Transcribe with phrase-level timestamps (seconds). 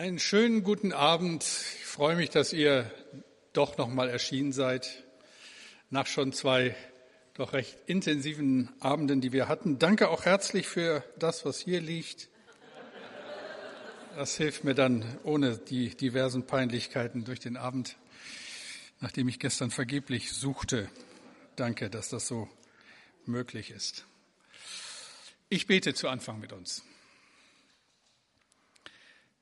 [0.00, 1.42] Einen schönen guten Abend.
[1.42, 2.90] Ich freue mich, dass ihr
[3.52, 5.04] doch noch mal erschienen seid
[5.90, 6.74] nach schon zwei
[7.34, 9.78] doch recht intensiven Abenden, die wir hatten.
[9.78, 12.30] Danke auch herzlich für das, was hier liegt.
[14.16, 17.98] Das hilft mir dann ohne die diversen Peinlichkeiten durch den Abend,
[19.00, 20.88] nachdem ich gestern vergeblich suchte.
[21.56, 22.48] Danke, dass das so
[23.26, 24.06] möglich ist.
[25.50, 26.84] Ich bete zu Anfang mit uns.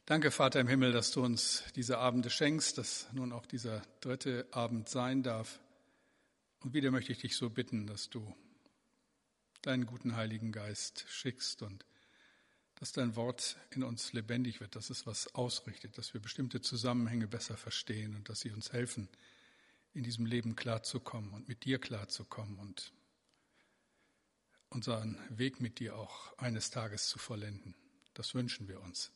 [0.09, 4.49] Danke, Vater im Himmel, dass du uns diese Abende schenkst, dass nun auch dieser dritte
[4.53, 5.61] Abend sein darf.
[6.61, 8.35] Und wieder möchte ich dich so bitten, dass du
[9.61, 11.85] deinen guten Heiligen Geist schickst und
[12.77, 17.29] dass dein Wort in uns lebendig wird, dass es was ausrichtet, dass wir bestimmte Zusammenhänge
[17.29, 19.11] besser verstehen und dass sie uns helfen,
[19.93, 22.95] in diesem Leben klarzukommen und mit dir klarzukommen und
[24.71, 27.75] unseren Weg mit dir auch eines Tages zu vollenden.
[28.15, 29.13] Das wünschen wir uns.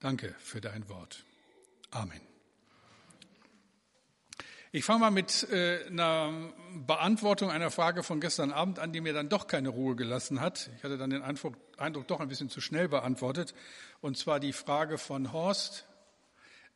[0.00, 1.24] Danke für dein Wort.
[1.90, 2.20] Amen.
[4.72, 6.52] Ich fange mal mit äh, einer
[6.86, 10.68] Beantwortung einer Frage von gestern Abend an, die mir dann doch keine Ruhe gelassen hat.
[10.76, 13.54] Ich hatte dann den Eindruck, Eindruck doch ein bisschen zu schnell beantwortet.
[14.02, 15.86] Und zwar die Frage von Horst,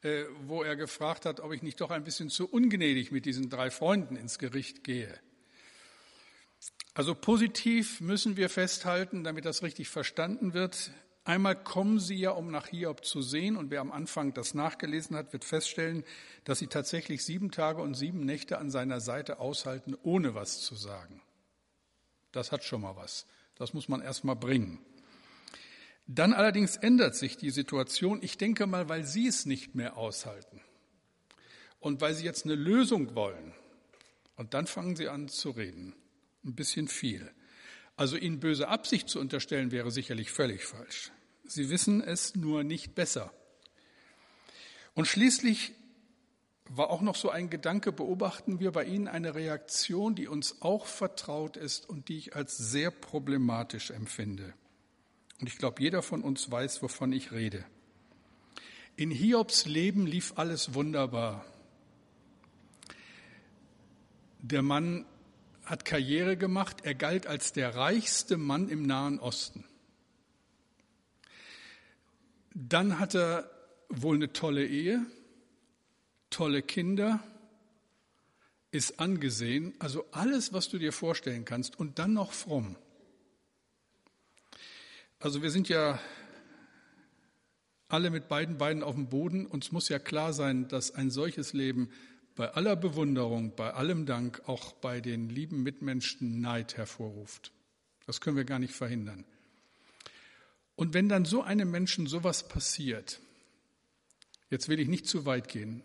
[0.00, 3.50] äh, wo er gefragt hat, ob ich nicht doch ein bisschen zu ungnädig mit diesen
[3.50, 5.12] drei Freunden ins Gericht gehe.
[6.94, 10.90] Also positiv müssen wir festhalten, damit das richtig verstanden wird.
[11.30, 15.14] Einmal kommen sie ja, um nach Hiob zu sehen, und wer am Anfang das nachgelesen
[15.14, 16.02] hat, wird feststellen,
[16.42, 20.74] dass sie tatsächlich sieben Tage und sieben Nächte an seiner Seite aushalten, ohne was zu
[20.74, 21.22] sagen.
[22.32, 23.26] Das hat schon mal was.
[23.54, 24.84] Das muss man erst mal bringen.
[26.08, 30.60] Dann allerdings ändert sich die Situation, ich denke mal, weil sie es nicht mehr aushalten
[31.78, 33.54] und weil sie jetzt eine Lösung wollen.
[34.34, 35.94] Und dann fangen sie an zu reden.
[36.44, 37.30] Ein bisschen viel.
[37.94, 41.12] Also ihnen böse Absicht zu unterstellen, wäre sicherlich völlig falsch.
[41.50, 43.32] Sie wissen es nur nicht besser.
[44.94, 45.72] Und schließlich
[46.68, 50.86] war auch noch so ein Gedanke, beobachten wir bei Ihnen eine Reaktion, die uns auch
[50.86, 54.54] vertraut ist und die ich als sehr problematisch empfinde.
[55.40, 57.64] Und ich glaube, jeder von uns weiß, wovon ich rede.
[58.94, 61.44] In Hiobs Leben lief alles wunderbar.
[64.38, 65.04] Der Mann
[65.64, 66.82] hat Karriere gemacht.
[66.84, 69.64] Er galt als der reichste Mann im Nahen Osten.
[72.54, 73.50] Dann hat er
[73.88, 75.04] wohl eine tolle Ehe,
[76.30, 77.22] tolle Kinder,
[78.72, 82.76] ist angesehen, also alles, was du dir vorstellen kannst und dann noch fromm.
[85.18, 85.98] Also wir sind ja
[87.88, 89.46] alle mit beiden Beinen auf dem Boden.
[89.46, 91.90] Uns muss ja klar sein, dass ein solches Leben
[92.36, 97.52] bei aller Bewunderung, bei allem Dank auch bei den lieben Mitmenschen Neid hervorruft.
[98.06, 99.24] Das können wir gar nicht verhindern.
[100.80, 103.20] Und wenn dann so einem Menschen sowas passiert,
[104.48, 105.82] jetzt will ich nicht zu weit gehen,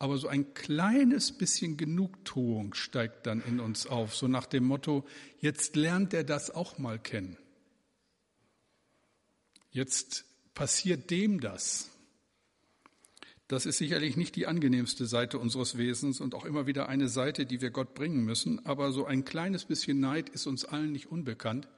[0.00, 5.06] aber so ein kleines bisschen Genugtuung steigt dann in uns auf, so nach dem Motto,
[5.38, 7.36] jetzt lernt er das auch mal kennen.
[9.70, 11.88] Jetzt passiert dem das.
[13.46, 17.46] Das ist sicherlich nicht die angenehmste Seite unseres Wesens und auch immer wieder eine Seite,
[17.46, 18.66] die wir Gott bringen müssen.
[18.66, 21.68] Aber so ein kleines bisschen Neid ist uns allen nicht unbekannt,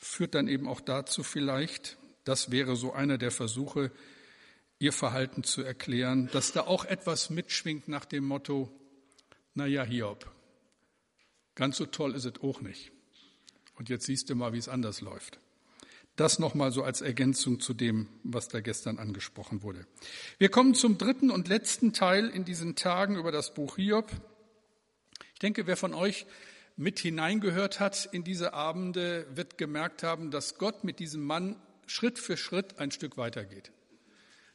[0.00, 3.92] führt dann eben auch dazu vielleicht, das wäre so einer der Versuche,
[4.78, 8.72] ihr Verhalten zu erklären, dass da auch etwas mitschwingt nach dem Motto,
[9.54, 10.30] na ja, Hiob,
[11.54, 12.90] ganz so toll ist es auch nicht.
[13.74, 15.38] Und jetzt siehst du mal, wie es anders läuft.
[16.16, 19.86] Das nochmal so als Ergänzung zu dem, was da gestern angesprochen wurde.
[20.38, 24.10] Wir kommen zum dritten und letzten Teil in diesen Tagen über das Buch Hiob.
[25.32, 26.26] Ich denke, wer von euch
[26.80, 32.18] mit hineingehört hat in diese Abende, wird gemerkt haben, dass Gott mit diesem Mann Schritt
[32.18, 33.70] für Schritt ein Stück weitergeht.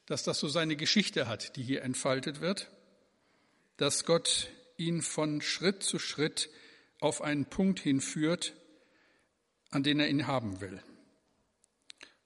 [0.08, 2.72] Dass das so seine Geschichte hat, die hier entfaltet wird.
[3.78, 6.50] Dass Gott ihn von Schritt zu Schritt
[7.00, 8.53] auf einen Punkt hinführt,
[9.69, 10.81] an den er ihn haben will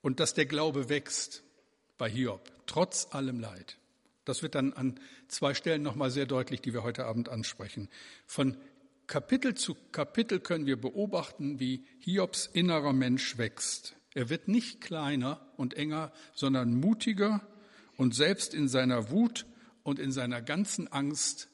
[0.01, 1.43] und dass der Glaube wächst
[1.97, 3.77] bei Hiob, trotz allem Leid.
[4.25, 7.89] Das wird dann an zwei Stellen nochmal sehr deutlich, die wir heute Abend ansprechen.
[8.25, 8.57] Von
[9.09, 13.95] Kapitel zu Kapitel können wir beobachten, wie Hiobs innerer Mensch wächst.
[14.13, 17.41] Er wird nicht kleiner und enger, sondern mutiger
[17.97, 19.47] und selbst in seiner Wut
[19.81, 21.49] und in seiner ganzen Angst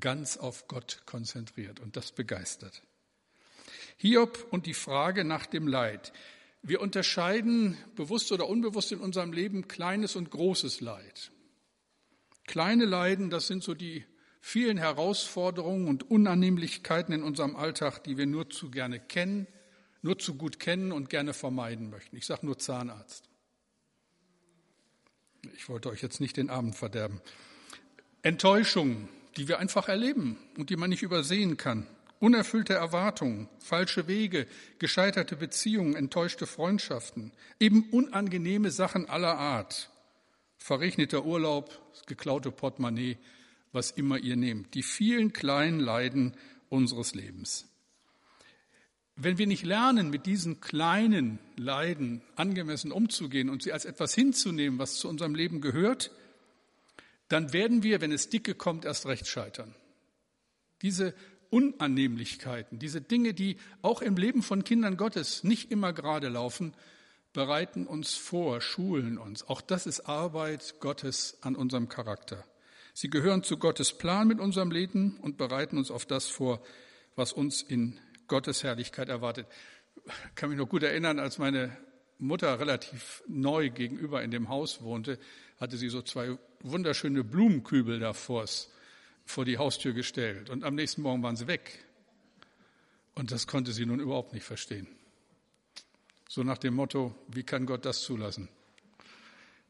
[0.00, 1.80] ganz auf Gott konzentriert.
[1.80, 2.82] Und das begeistert.
[3.96, 6.12] Hiob und die Frage nach dem Leid.
[6.60, 11.30] Wir unterscheiden bewusst oder unbewusst in unserem Leben kleines und großes Leid.
[12.46, 14.04] Kleine Leiden, das sind so die
[14.40, 19.46] vielen Herausforderungen und Unannehmlichkeiten in unserem Alltag, die wir nur zu gerne kennen,
[20.02, 22.16] nur zu gut kennen und gerne vermeiden möchten.
[22.16, 23.28] Ich sage nur Zahnarzt.
[25.56, 27.20] Ich wollte euch jetzt nicht den Abend verderben.
[28.22, 31.86] Enttäuschungen, die wir einfach erleben und die man nicht übersehen kann.
[32.20, 34.48] Unerfüllte Erwartungen, falsche Wege,
[34.80, 39.90] gescheiterte Beziehungen, enttäuschte Freundschaften, eben unangenehme Sachen aller Art.
[40.56, 43.18] Verregneter Urlaub, geklaute Portemonnaie,
[43.72, 44.74] was immer ihr nehmt.
[44.74, 46.34] Die vielen kleinen Leiden
[46.68, 47.66] unseres Lebens.
[49.16, 54.78] Wenn wir nicht lernen, mit diesen kleinen Leiden angemessen umzugehen und sie als etwas hinzunehmen,
[54.78, 56.12] was zu unserem Leben gehört,
[57.28, 59.74] dann werden wir, wenn es dicke kommt, erst recht scheitern.
[60.82, 61.14] Diese
[61.50, 66.74] Unannehmlichkeiten, diese Dinge, die auch im Leben von Kindern Gottes nicht immer gerade laufen,
[67.32, 69.48] bereiten uns vor, schulen uns.
[69.48, 72.44] Auch das ist Arbeit Gottes an unserem Charakter.
[73.00, 76.60] Sie gehören zu Gottes Plan mit unserem Leben und bereiten uns auf das vor,
[77.14, 77.96] was uns in
[78.26, 79.46] Gottes Herrlichkeit erwartet.
[80.04, 81.76] Ich kann mich noch gut erinnern, als meine
[82.18, 85.20] Mutter relativ neu gegenüber in dem Haus wohnte,
[85.60, 88.46] hatte sie so zwei wunderschöne Blumenkübel davor
[89.24, 91.84] vor die Haustür gestellt und am nächsten Morgen waren sie weg.
[93.14, 94.88] Und das konnte sie nun überhaupt nicht verstehen.
[96.28, 98.48] So nach dem Motto, wie kann Gott das zulassen?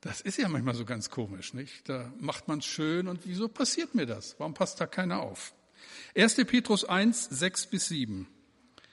[0.01, 1.89] Das ist ja manchmal so ganz komisch, nicht?
[1.89, 4.37] Da macht man es schön und wieso passiert mir das?
[4.39, 5.53] Warum passt da keiner auf?
[6.17, 6.37] 1.
[6.47, 8.29] Petrus 1, 6 bis 7.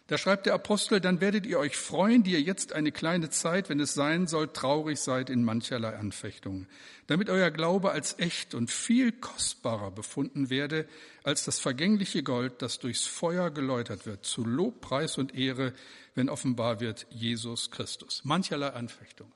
[0.08, 3.70] Da schreibt der Apostel, dann werdet ihr euch freuen, die ihr jetzt eine kleine Zeit,
[3.70, 6.68] wenn es sein soll, traurig seid in mancherlei Anfechtungen,
[7.08, 10.88] damit euer Glaube als echt und viel kostbarer befunden werde
[11.24, 15.74] als das vergängliche Gold, das durchs Feuer geläutert wird, zu Lob, Preis und Ehre,
[16.14, 18.22] wenn offenbar wird Jesus Christus.
[18.24, 19.34] Mancherlei Anfechtungen.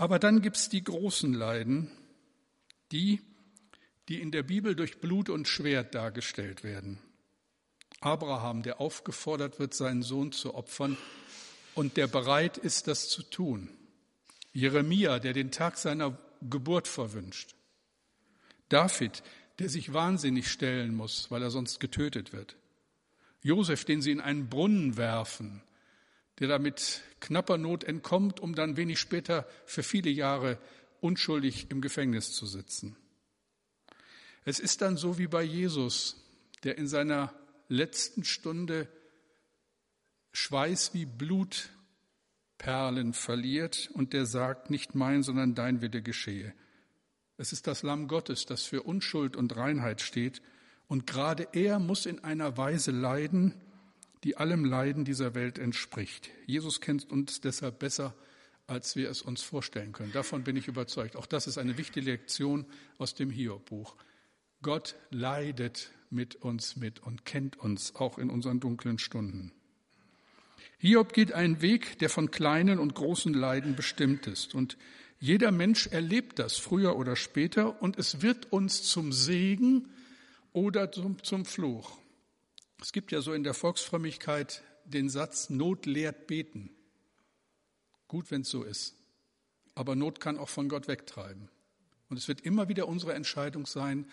[0.00, 1.90] Aber dann gibt's die großen Leiden,
[2.90, 3.20] die,
[4.08, 6.98] die in der Bibel durch Blut und Schwert dargestellt werden.
[8.00, 10.96] Abraham, der aufgefordert wird, seinen Sohn zu opfern
[11.74, 13.68] und der bereit ist, das zu tun.
[14.54, 17.54] Jeremia, der den Tag seiner Geburt verwünscht.
[18.70, 19.22] David,
[19.58, 22.56] der sich wahnsinnig stellen muss, weil er sonst getötet wird.
[23.42, 25.60] Josef, den sie in einen Brunnen werfen,
[26.40, 30.58] der damit knapper Not entkommt, um dann wenig später für viele Jahre
[31.00, 32.96] unschuldig im Gefängnis zu sitzen.
[34.44, 36.16] Es ist dann so wie bei Jesus,
[36.64, 37.34] der in seiner
[37.68, 38.88] letzten Stunde
[40.32, 46.54] Schweiß wie Blutperlen verliert und der sagt, nicht mein, sondern dein Wille geschehe.
[47.36, 50.42] Es ist das Lamm Gottes, das für Unschuld und Reinheit steht,
[50.88, 53.54] und gerade er muss in einer Weise leiden,
[54.24, 56.30] die allem Leiden dieser Welt entspricht.
[56.46, 58.14] Jesus kennt uns deshalb besser,
[58.66, 60.12] als wir es uns vorstellen können.
[60.12, 61.16] Davon bin ich überzeugt.
[61.16, 62.66] Auch das ist eine wichtige Lektion
[62.98, 63.96] aus dem Hiob-Buch.
[64.62, 69.52] Gott leidet mit uns mit und kennt uns auch in unseren dunklen Stunden.
[70.78, 74.54] Hiob geht einen Weg, der von kleinen und großen Leiden bestimmt ist.
[74.54, 74.76] Und
[75.18, 79.88] jeder Mensch erlebt das früher oder später und es wird uns zum Segen
[80.52, 81.99] oder zum, zum Fluch.
[82.80, 86.70] Es gibt ja so in der Volksfrömmigkeit den Satz, Not lehrt beten.
[88.08, 88.96] Gut, wenn es so ist.
[89.74, 91.48] Aber Not kann auch von Gott wegtreiben.
[92.08, 94.10] Und es wird immer wieder unsere Entscheidung sein,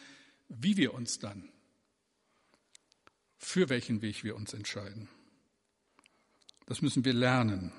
[0.50, 1.50] wie wir uns dann,
[3.38, 5.10] für welchen Weg wir uns entscheiden.
[6.68, 7.72] Das müssen wir lernen.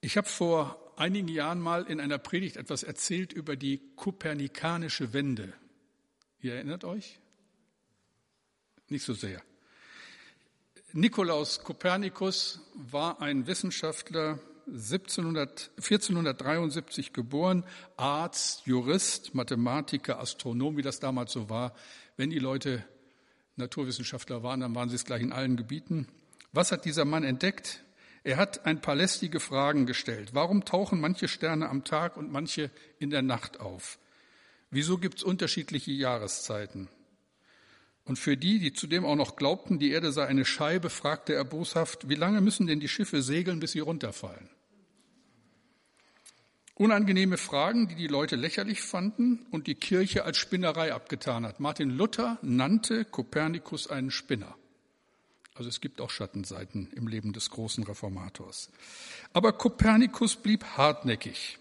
[0.00, 5.54] Ich habe vor einigen Jahren mal in einer Predigt etwas erzählt über die kopernikanische Wende.
[6.40, 7.20] Ihr erinnert euch?
[8.88, 9.42] Nicht so sehr.
[10.92, 17.64] Nikolaus Kopernikus war ein Wissenschaftler, 1700, 1473 geboren,
[17.96, 21.74] Arzt, Jurist, Mathematiker, Astronom, wie das damals so war.
[22.16, 22.84] Wenn die Leute
[23.56, 26.08] Naturwissenschaftler waren, dann waren sie es gleich in allen Gebieten.
[26.52, 27.84] Was hat dieser Mann entdeckt?
[28.24, 30.30] Er hat ein paar lästige Fragen gestellt.
[30.32, 33.98] Warum tauchen manche Sterne am Tag und manche in der Nacht auf?
[34.70, 36.88] Wieso gibt es unterschiedliche Jahreszeiten?
[38.06, 41.44] Und für die, die zudem auch noch glaubten, die Erde sei eine Scheibe, fragte er
[41.44, 44.48] boshaft, wie lange müssen denn die Schiffe segeln, bis sie runterfallen?
[46.76, 51.58] Unangenehme Fragen, die die Leute lächerlich fanden und die Kirche als Spinnerei abgetan hat.
[51.58, 54.54] Martin Luther nannte Kopernikus einen Spinner.
[55.54, 58.70] Also es gibt auch Schattenseiten im Leben des großen Reformators.
[59.32, 61.58] Aber Kopernikus blieb hartnäckig.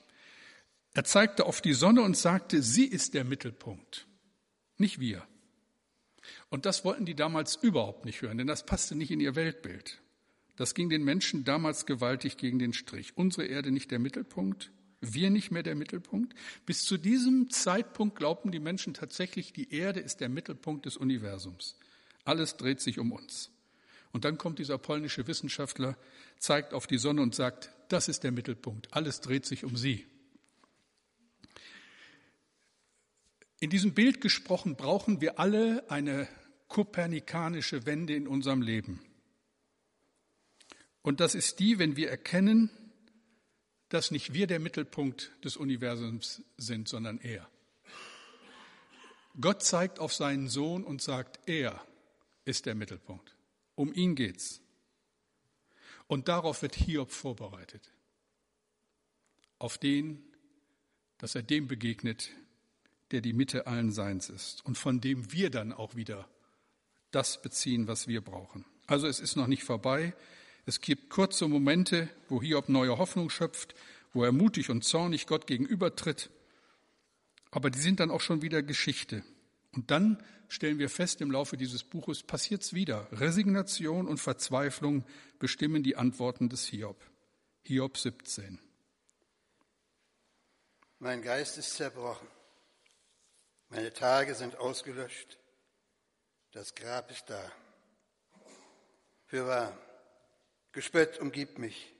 [0.93, 4.05] Er zeigte auf die Sonne und sagte, sie ist der Mittelpunkt,
[4.77, 5.25] nicht wir.
[6.49, 10.01] Und das wollten die damals überhaupt nicht hören, denn das passte nicht in ihr Weltbild.
[10.55, 13.17] Das ging den Menschen damals gewaltig gegen den Strich.
[13.17, 16.33] Unsere Erde nicht der Mittelpunkt, wir nicht mehr der Mittelpunkt?
[16.65, 21.77] Bis zu diesem Zeitpunkt glaubten die Menschen tatsächlich, die Erde ist der Mittelpunkt des Universums.
[22.23, 23.51] Alles dreht sich um uns.
[24.11, 25.97] Und dann kommt dieser polnische Wissenschaftler,
[26.39, 30.05] zeigt auf die Sonne und sagt, das ist der Mittelpunkt, alles dreht sich um sie.
[33.59, 36.27] In diesem Bild gesprochen brauchen wir alle eine
[36.67, 39.01] kopernikanische Wende in unserem Leben.
[41.01, 42.69] Und das ist die, wenn wir erkennen,
[43.89, 47.49] dass nicht wir der Mittelpunkt des Universums sind, sondern er.
[49.39, 51.85] Gott zeigt auf seinen Sohn und sagt, er
[52.45, 53.35] ist der Mittelpunkt.
[53.75, 54.61] Um ihn geht's.
[56.07, 57.91] Und darauf wird Hiob vorbereitet.
[59.59, 60.23] Auf den,
[61.17, 62.29] dass er dem begegnet,
[63.11, 66.27] der die Mitte allen Seins ist und von dem wir dann auch wieder
[67.11, 68.65] das beziehen, was wir brauchen.
[68.87, 70.13] Also es ist noch nicht vorbei.
[70.65, 73.75] Es gibt kurze Momente, wo Hiob neue Hoffnung schöpft,
[74.13, 76.29] wo er mutig und zornig Gott gegenübertritt.
[77.51, 79.23] Aber die sind dann auch schon wieder Geschichte.
[79.71, 83.07] Und dann stellen wir fest, im Laufe dieses Buches passiert's wieder.
[83.11, 85.05] Resignation und Verzweiflung
[85.39, 87.01] bestimmen die Antworten des Hiob.
[87.63, 88.59] Hiob 17.
[90.99, 92.27] Mein Geist ist zerbrochen.
[93.69, 95.37] Meine Tage sind ausgelöscht.
[96.51, 97.51] Das Grab ist da.
[99.25, 99.77] Für wahr,
[100.71, 101.93] Gespött umgibt mich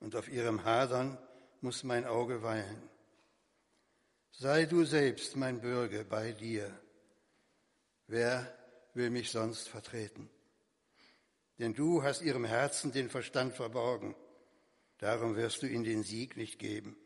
[0.00, 1.18] und auf ihrem Hadern
[1.60, 2.90] muss mein Auge weilen.
[4.30, 6.70] Sei du selbst mein Bürger bei dir.
[8.06, 8.52] Wer
[8.94, 10.28] will mich sonst vertreten?
[11.58, 14.14] Denn du hast ihrem Herzen den Verstand verborgen.
[14.98, 16.96] Darum wirst du ihnen den Sieg nicht geben.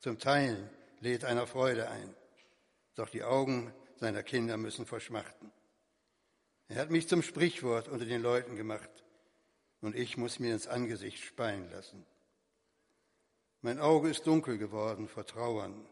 [0.00, 0.68] Zum Teilen
[1.00, 2.14] lädt einer Freude ein.
[2.96, 5.52] Doch die Augen seiner Kinder müssen verschmachten.
[6.68, 8.90] Er hat mich zum Sprichwort unter den Leuten gemacht
[9.80, 12.04] und ich muss mir ins Angesicht speien lassen.
[13.60, 15.86] Mein Auge ist dunkel geworden vor Trauern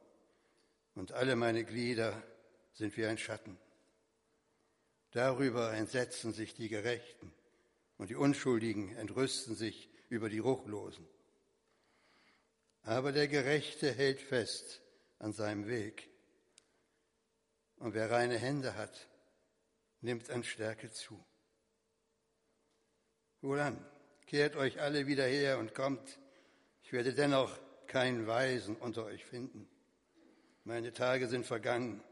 [0.94, 2.22] und alle meine Glieder
[2.72, 3.58] sind wie ein Schatten.
[5.12, 7.32] Darüber entsetzen sich die Gerechten
[7.98, 11.06] und die Unschuldigen entrüsten sich über die Ruchlosen.
[12.82, 14.82] Aber der Gerechte hält fest
[15.18, 16.13] an seinem Weg.
[17.84, 19.10] Und wer reine Hände hat,
[20.00, 21.22] nimmt an Stärke zu.
[23.42, 23.84] Wohlan,
[24.24, 26.18] kehrt euch alle wieder her und kommt.
[26.82, 29.68] Ich werde dennoch keinen Weisen unter euch finden.
[30.64, 32.02] Meine Tage sind vergangen.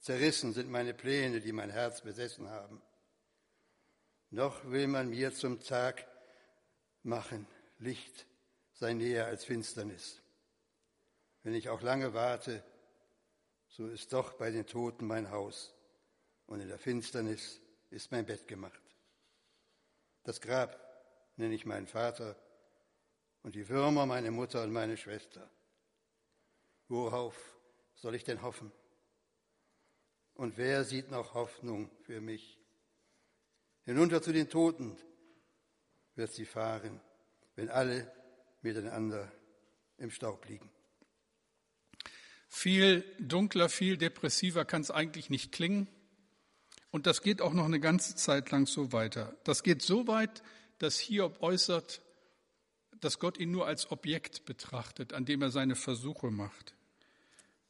[0.00, 2.82] Zerrissen sind meine Pläne, die mein Herz besessen haben.
[4.30, 6.04] Noch will man mir zum Tag
[7.04, 7.46] machen,
[7.78, 8.26] Licht
[8.72, 10.20] sei näher als Finsternis.
[11.44, 12.64] Wenn ich auch lange warte,
[13.76, 15.74] so ist doch bei den Toten mein Haus
[16.46, 18.80] und in der Finsternis ist mein Bett gemacht.
[20.22, 20.80] Das Grab
[21.36, 22.36] nenne ich meinen Vater
[23.42, 25.50] und die Würmer meine Mutter und meine Schwester.
[26.88, 27.36] Worauf
[27.96, 28.72] soll ich denn hoffen?
[30.32, 32.58] Und wer sieht noch Hoffnung für mich?
[33.84, 34.96] Hinunter zu den Toten
[36.14, 36.98] wird sie fahren,
[37.56, 38.10] wenn alle
[38.62, 39.30] miteinander
[39.98, 40.70] im Staub liegen.
[42.48, 45.88] Viel dunkler, viel depressiver kann es eigentlich nicht klingen.
[46.90, 49.36] Und das geht auch noch eine ganze Zeit lang so weiter.
[49.44, 50.42] Das geht so weit,
[50.78, 52.00] dass Hiob äußert,
[53.00, 56.74] dass Gott ihn nur als Objekt betrachtet, an dem er seine Versuche macht.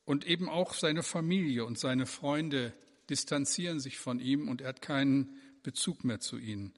[0.04, 2.72] Und eben auch seine Familie und seine Freunde
[3.10, 6.74] distanzieren sich von ihm und er hat keinen Bezug mehr zu ihnen.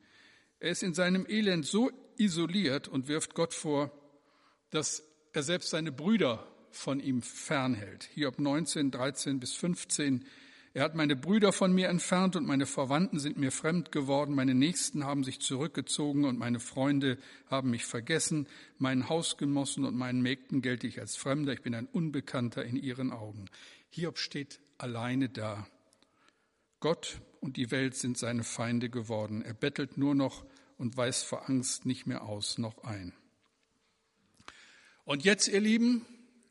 [0.61, 3.93] Er ist in seinem Elend so isoliert und wirft Gott vor,
[4.71, 5.02] dass
[5.33, 8.09] er selbst seine Brüder von ihm fernhält.
[8.15, 10.25] Hiob 19, 13 bis 15
[10.75, 14.35] er hat meine Brüder von mir entfernt und meine Verwandten sind mir fremd geworden.
[14.35, 17.19] Meine Nächsten haben sich zurückgezogen und meine Freunde
[17.51, 18.47] haben mich vergessen.
[18.79, 21.53] Meinen Hausgenossen und meinen Mägden gelte ich als Fremder.
[21.53, 23.47] Ich bin ein Unbekannter in ihren Augen.
[23.91, 25.67] Hiob steht alleine da.
[26.81, 29.43] Gott und die Welt sind seine Feinde geworden.
[29.43, 30.45] Er bettelt nur noch
[30.77, 33.13] und weiß vor Angst nicht mehr aus noch ein.
[35.05, 36.07] Und jetzt, ihr Lieben,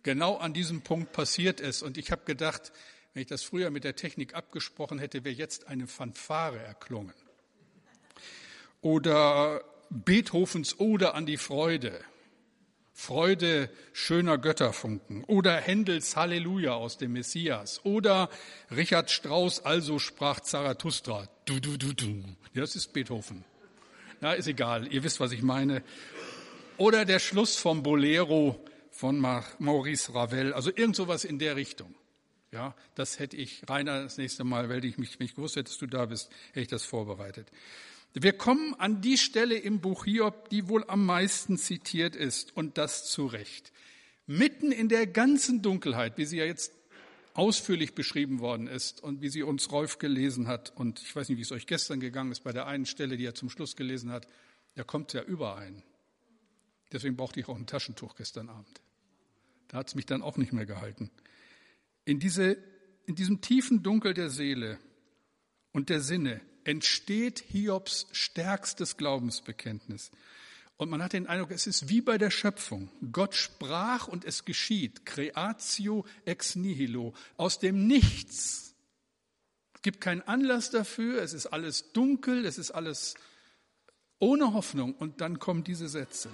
[0.08, 1.84] genau an diesem Punkt passiert es.
[1.84, 2.72] Und ich habe gedacht,
[3.14, 7.14] wenn ich das früher mit der Technik abgesprochen hätte, wäre jetzt eine Fanfare erklungen.
[8.80, 12.00] Oder Beethovens Ode an die Freude.
[12.94, 15.26] Freude schöner Götterfunken.
[15.26, 17.82] Oder Händels Halleluja aus dem Messias.
[17.84, 18.30] Oder
[18.74, 21.28] Richard Strauss, also sprach Zarathustra.
[21.44, 22.24] Du, du, du, du.
[22.54, 23.44] Das ist Beethoven.
[24.22, 24.88] Na, ist egal.
[24.88, 25.84] Ihr wisst, was ich meine.
[26.78, 28.64] Oder der Schluss vom Bolero
[28.98, 29.20] von
[29.60, 30.54] Maurice Ravel.
[30.54, 31.94] Also irgend sowas in der Richtung.
[32.52, 35.78] Ja, das hätte ich, Rainer, das nächste Mal, weil ich mich, mich gewusst hätte, dass
[35.78, 37.52] du da bist, hätte ich das vorbereitet.
[38.14, 42.80] Wir kommen an die Stelle im Buch Hiob, die wohl am meisten zitiert ist, und
[42.80, 43.72] das zu Recht.
[44.26, 46.74] Mitten in der ganzen Dunkelheit, wie sie ja jetzt
[47.36, 51.38] ausführlich beschrieben worden ist und wie sie uns Rolf gelesen hat, und ich weiß nicht,
[51.38, 54.12] wie es euch gestern gegangen ist, bei der einen Stelle, die er zum Schluss gelesen
[54.12, 54.26] hat,
[54.74, 55.84] da kommt ja überein.
[56.92, 58.82] Deswegen brauchte ich auch ein Taschentuch gestern Abend.
[59.68, 61.12] Da hat es mich dann auch nicht mehr gehalten.
[62.06, 62.58] In diese
[63.08, 64.78] in diesem tiefen Dunkel der Seele
[65.72, 70.12] und der Sinne entsteht Hiobs stärkstes Glaubensbekenntnis.
[70.76, 72.92] Und man hat den Eindruck, es ist wie bei der Schöpfung.
[73.12, 75.06] Gott sprach und es geschieht.
[75.06, 77.14] Creatio ex nihilo.
[77.38, 78.76] Aus dem Nichts.
[79.74, 81.24] Es gibt keinen Anlass dafür.
[81.24, 82.46] Es ist alles dunkel.
[82.46, 83.16] Es ist alles
[84.20, 84.94] ohne Hoffnung.
[84.94, 86.30] Und dann kommen diese Sätze.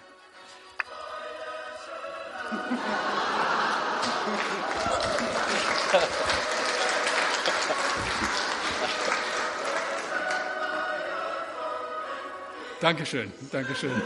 [12.79, 14.01] Dankeschön, Dankeschön.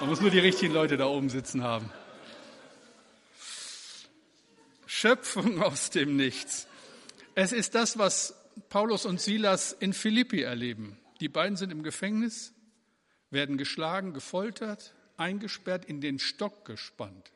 [0.00, 1.90] Man muss nur die richtigen Leute da oben sitzen haben.
[4.86, 6.66] Schöpfung aus dem Nichts.
[7.34, 8.34] Es ist das, was
[8.68, 10.98] Paulus und Silas in Philippi erleben.
[11.20, 12.54] Die beiden sind im Gefängnis,
[13.30, 17.32] werden geschlagen, gefoltert, eingesperrt, in den Stock gespannt.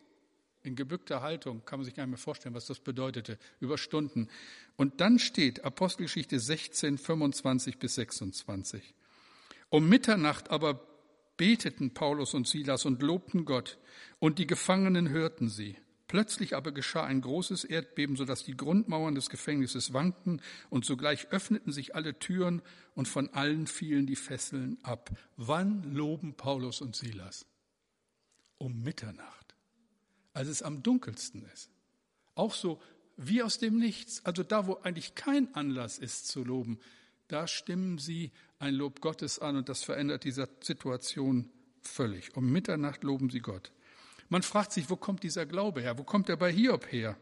[0.64, 4.28] In gebückter Haltung kann man sich gar nicht mehr vorstellen, was das bedeutete, über Stunden.
[4.76, 8.94] Und dann steht Apostelgeschichte 16, 25 bis 26.
[9.70, 10.86] Um Mitternacht aber
[11.36, 13.78] beteten Paulus und Silas und lobten Gott,
[14.20, 15.76] und die Gefangenen hörten sie.
[16.06, 21.28] Plötzlich aber geschah ein großes Erdbeben, so dass die Grundmauern des Gefängnisses wankten, und sogleich
[21.30, 22.62] öffneten sich alle Türen,
[22.94, 25.10] und von allen fielen die Fesseln ab.
[25.36, 27.46] Wann loben Paulus und Silas?
[28.62, 29.56] Um Mitternacht,
[30.34, 31.68] als es am dunkelsten ist.
[32.36, 32.80] Auch so
[33.16, 36.78] wie aus dem Nichts, also da, wo eigentlich kein Anlass ist zu loben,
[37.26, 41.50] da stimmen sie ein Lob Gottes an und das verändert diese Situation
[41.80, 42.36] völlig.
[42.36, 43.72] Um Mitternacht loben sie Gott.
[44.28, 45.98] Man fragt sich, wo kommt dieser Glaube her?
[45.98, 47.18] Wo kommt er bei Hiob her?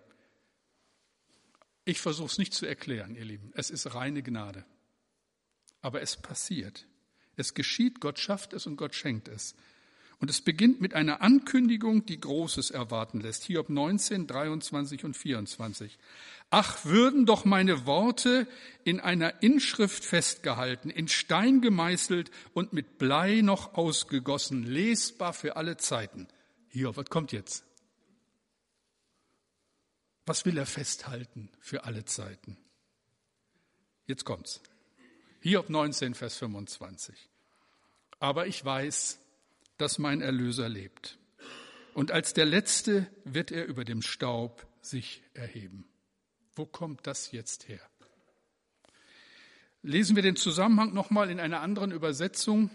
[1.86, 3.50] Ich versuche es nicht zu erklären, ihr Lieben.
[3.54, 4.66] Es ist reine Gnade.
[5.80, 6.86] Aber es passiert.
[7.36, 9.54] Es geschieht, Gott schafft es und Gott schenkt es.
[10.20, 13.44] Und es beginnt mit einer Ankündigung, die Großes erwarten lässt.
[13.44, 15.98] Hiob 19, 23 und 24.
[16.50, 18.46] Ach, würden doch meine Worte
[18.84, 25.78] in einer Inschrift festgehalten, in Stein gemeißelt und mit Blei noch ausgegossen, lesbar für alle
[25.78, 26.28] Zeiten.
[26.68, 27.64] Hiob, was kommt jetzt?
[30.26, 32.58] Was will er festhalten für alle Zeiten?
[34.06, 34.60] Jetzt kommt's.
[35.40, 37.30] Hiob 19, Vers 25.
[38.18, 39.19] Aber ich weiß,
[39.80, 41.18] dass mein Erlöser lebt.
[41.94, 45.86] Und als der Letzte wird er über dem Staub sich erheben.
[46.54, 47.80] Wo kommt das jetzt her?
[49.82, 52.70] Lesen wir den Zusammenhang nochmal in einer anderen Übersetzung,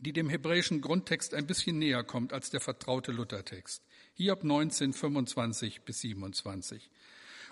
[0.00, 3.82] die dem hebräischen Grundtext ein bisschen näher kommt als der vertraute Luthertext.
[4.14, 6.90] Hiob 19, 25 bis 27.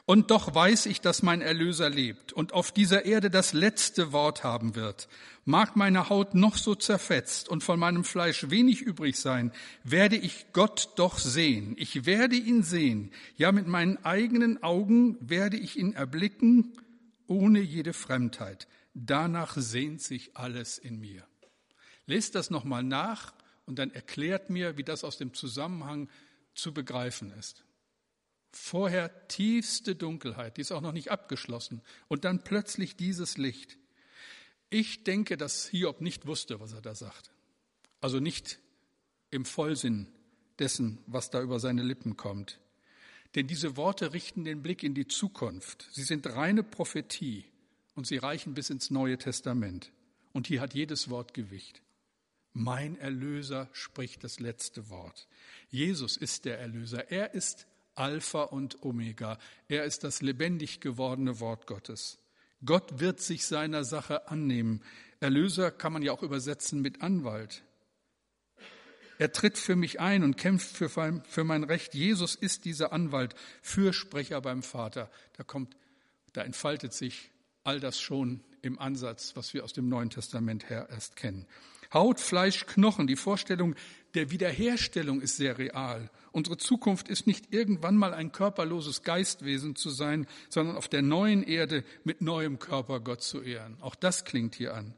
[0.08, 4.42] Und doch weiß ich, dass mein Erlöser lebt und auf dieser Erde das letzte Wort
[4.42, 5.06] haben wird.
[5.44, 9.52] Mag meine Haut noch so zerfetzt und von meinem Fleisch wenig übrig sein,
[9.84, 11.74] werde ich Gott doch sehen.
[11.76, 13.10] Ich werde ihn sehen.
[13.36, 16.72] Ja, mit meinen eigenen Augen werde ich ihn erblicken,
[17.26, 18.66] ohne jede Fremdheit.
[18.94, 21.24] Danach sehnt sich alles in mir.
[22.06, 23.34] Lest das nochmal nach
[23.66, 26.08] und dann erklärt mir, wie das aus dem Zusammenhang
[26.54, 27.62] zu begreifen ist.
[28.60, 31.80] Vorher tiefste Dunkelheit, die ist auch noch nicht abgeschlossen.
[32.08, 33.78] Und dann plötzlich dieses Licht.
[34.68, 37.30] Ich denke, dass Hiob nicht wusste, was er da sagt.
[38.00, 38.58] Also nicht
[39.30, 40.08] im Vollsinn
[40.58, 42.60] dessen, was da über seine Lippen kommt.
[43.36, 45.88] Denn diese Worte richten den Blick in die Zukunft.
[45.92, 47.46] Sie sind reine Prophetie
[47.94, 49.92] und sie reichen bis ins Neue Testament.
[50.32, 51.80] Und hier hat jedes Wort Gewicht.
[52.52, 55.28] Mein Erlöser spricht das letzte Wort.
[55.70, 57.10] Jesus ist der Erlöser.
[57.10, 57.66] Er ist
[57.98, 59.38] Alpha und Omega.
[59.68, 62.18] Er ist das lebendig gewordene Wort Gottes.
[62.64, 64.82] Gott wird sich seiner Sache annehmen.
[65.20, 67.62] Erlöser kann man ja auch übersetzen mit Anwalt.
[69.18, 71.94] Er tritt für mich ein und kämpft für, mein Recht.
[71.94, 75.10] Jesus ist dieser Anwalt, Fürsprecher beim Vater.
[75.36, 75.76] Da kommt,
[76.32, 77.30] da entfaltet sich
[77.64, 81.46] all das schon im Ansatz, was wir aus dem Neuen Testament her erst kennen.
[81.92, 83.74] Haut, Fleisch, Knochen, die Vorstellung
[84.14, 86.10] der Wiederherstellung ist sehr real.
[86.32, 91.42] Unsere Zukunft ist nicht irgendwann mal ein körperloses Geistwesen zu sein, sondern auf der neuen
[91.42, 93.76] Erde mit neuem Körper Gott zu ehren.
[93.80, 94.94] Auch das klingt hier an.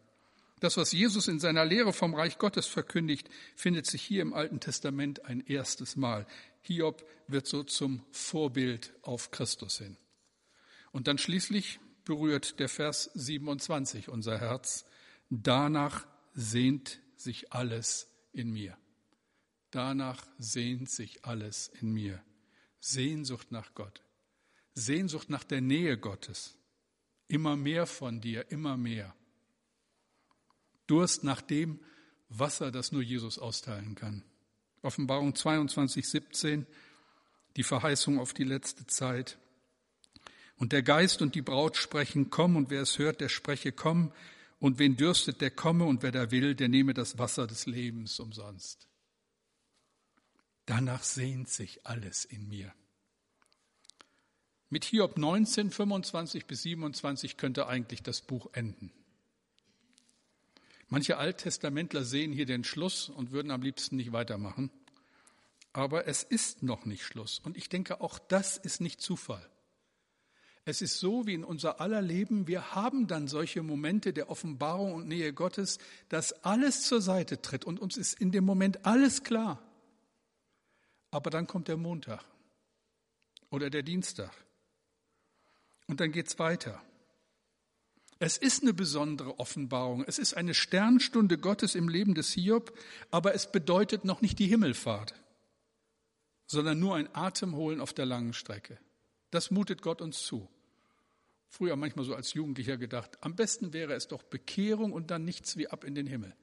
[0.60, 4.60] Das, was Jesus in seiner Lehre vom Reich Gottes verkündigt, findet sich hier im Alten
[4.60, 6.26] Testament ein erstes Mal.
[6.62, 9.96] Hiob wird so zum Vorbild auf Christus hin.
[10.92, 14.84] Und dann schließlich berührt der Vers 27 unser Herz.
[15.30, 18.76] Danach sehnt sich alles in mir.
[19.70, 22.22] Danach sehnt sich alles in mir.
[22.80, 24.02] Sehnsucht nach Gott.
[24.74, 26.56] Sehnsucht nach der Nähe Gottes.
[27.28, 29.14] Immer mehr von dir, immer mehr.
[30.86, 31.78] Durst nach dem
[32.28, 34.24] Wasser, das nur Jesus austeilen kann.
[34.82, 36.66] Offenbarung 22, 17,
[37.56, 39.38] die Verheißung auf die letzte Zeit.
[40.56, 44.12] Und der Geist und die Braut sprechen, komm, und wer es hört, der spreche, komm,
[44.60, 48.20] und wen dürstet, der komme, und wer da will, der nehme das Wasser des Lebens
[48.20, 48.88] umsonst.
[50.66, 52.72] Danach sehnt sich alles in mir.
[54.68, 58.92] Mit Hiob 19, 25 bis 27 könnte eigentlich das Buch enden.
[60.88, 64.70] Manche Alttestamentler sehen hier den Schluss und würden am liebsten nicht weitermachen.
[65.72, 67.40] Aber es ist noch nicht Schluss.
[67.40, 69.49] Und ich denke, auch das ist nicht Zufall.
[70.64, 74.94] Es ist so wie in unser aller Leben, wir haben dann solche Momente der Offenbarung
[74.94, 79.24] und Nähe Gottes, dass alles zur Seite tritt und uns ist in dem Moment alles
[79.24, 79.62] klar.
[81.10, 82.24] Aber dann kommt der Montag
[83.50, 84.32] oder der Dienstag
[85.86, 86.80] und dann geht's weiter.
[88.22, 90.04] Es ist eine besondere Offenbarung.
[90.06, 92.78] Es ist eine Sternstunde Gottes im Leben des Hiob,
[93.10, 95.14] aber es bedeutet noch nicht die Himmelfahrt,
[96.46, 98.78] sondern nur ein Atemholen auf der langen Strecke.
[99.30, 100.48] Das mutet Gott uns zu.
[101.48, 105.56] Früher manchmal so als Jugendlicher gedacht, am besten wäre es doch Bekehrung und dann nichts
[105.56, 106.34] wie ab in den Himmel.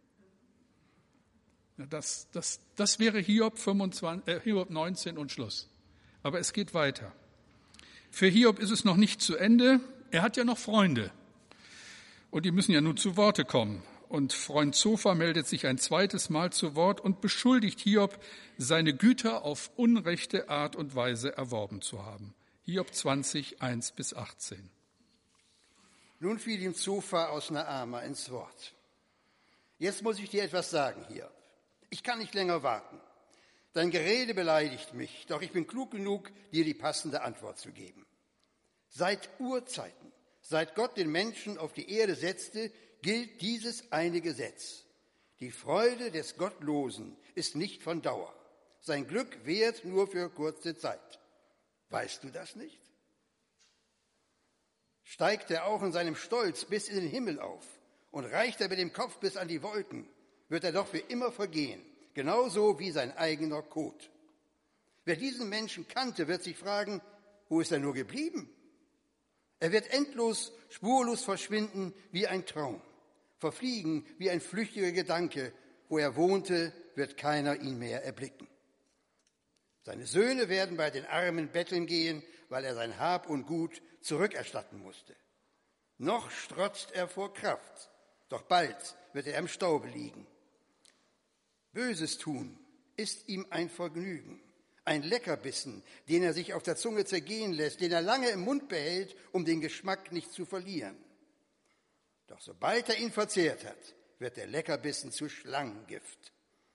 [1.77, 5.69] Das, das, das wäre Hiob, 25, äh, Hiob 19 und Schluss.
[6.23, 7.13] Aber es geht weiter.
[8.09, 9.79] Für Hiob ist es noch nicht zu Ende.
[10.09, 11.11] Er hat ja noch Freunde.
[12.31, 13.83] Und die müssen ja nun zu Worte kommen.
[14.09, 18.17] Und Freund Zofa meldet sich ein zweites Mal zu Wort und beschuldigt Hiob,
[18.57, 22.33] seine Güter auf unrechte Art und Weise erworben zu haben.
[22.69, 24.69] Hiob 20, 1 bis 18.
[26.19, 28.73] Nun fiel ihm Zofa aus Naama ins Wort.
[29.79, 31.31] Jetzt muss ich dir etwas sagen, Hiob.
[31.89, 32.99] Ich kann nicht länger warten.
[33.71, 38.05] Dein Gerede beleidigt mich, doch ich bin klug genug, dir die passende Antwort zu geben.
[38.89, 42.69] Seit Urzeiten, seit Gott den Menschen auf die Erde setzte,
[43.01, 44.83] gilt dieses eine Gesetz.
[45.39, 48.35] Die Freude des Gottlosen ist nicht von Dauer.
[48.81, 51.21] Sein Glück währt nur für kurze Zeit.
[51.89, 52.81] Weißt du das nicht?
[55.03, 57.65] Steigt er auch in seinem Stolz bis in den Himmel auf
[58.11, 60.07] und reicht er mit dem Kopf bis an die Wolken,
[60.49, 61.81] wird er doch für immer vergehen,
[62.13, 64.09] genauso wie sein eigener Kot.
[65.05, 67.01] Wer diesen Menschen kannte, wird sich fragen,
[67.47, 68.49] wo ist er nur geblieben?
[69.59, 72.81] Er wird endlos, spurlos verschwinden wie ein Traum,
[73.37, 75.53] verfliegen wie ein flüchtiger Gedanke.
[75.89, 78.47] Wo er wohnte, wird keiner ihn mehr erblicken.
[79.87, 84.79] Seine Söhne werden bei den Armen betteln gehen, weil er sein Hab und Gut zurückerstatten
[84.79, 85.15] musste.
[85.97, 87.89] Noch strotzt er vor Kraft,
[88.27, 90.27] doch bald wird er im Staube liegen.
[91.71, 92.59] Böses tun
[92.97, 94.41] ist ihm ein Vergnügen,
[94.83, 98.67] ein Leckerbissen, den er sich auf der Zunge zergehen lässt, den er lange im Mund
[98.67, 100.97] behält, um den Geschmack nicht zu verlieren.
[102.27, 106.33] Doch sobald er ihn verzehrt hat, wird der Leckerbissen zu Schlangengift.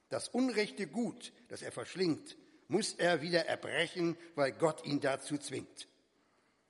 [0.08, 2.38] Das unrechte Gut, das er verschlingt,
[2.72, 5.88] muss er wieder erbrechen, weil Gott ihn dazu zwingt.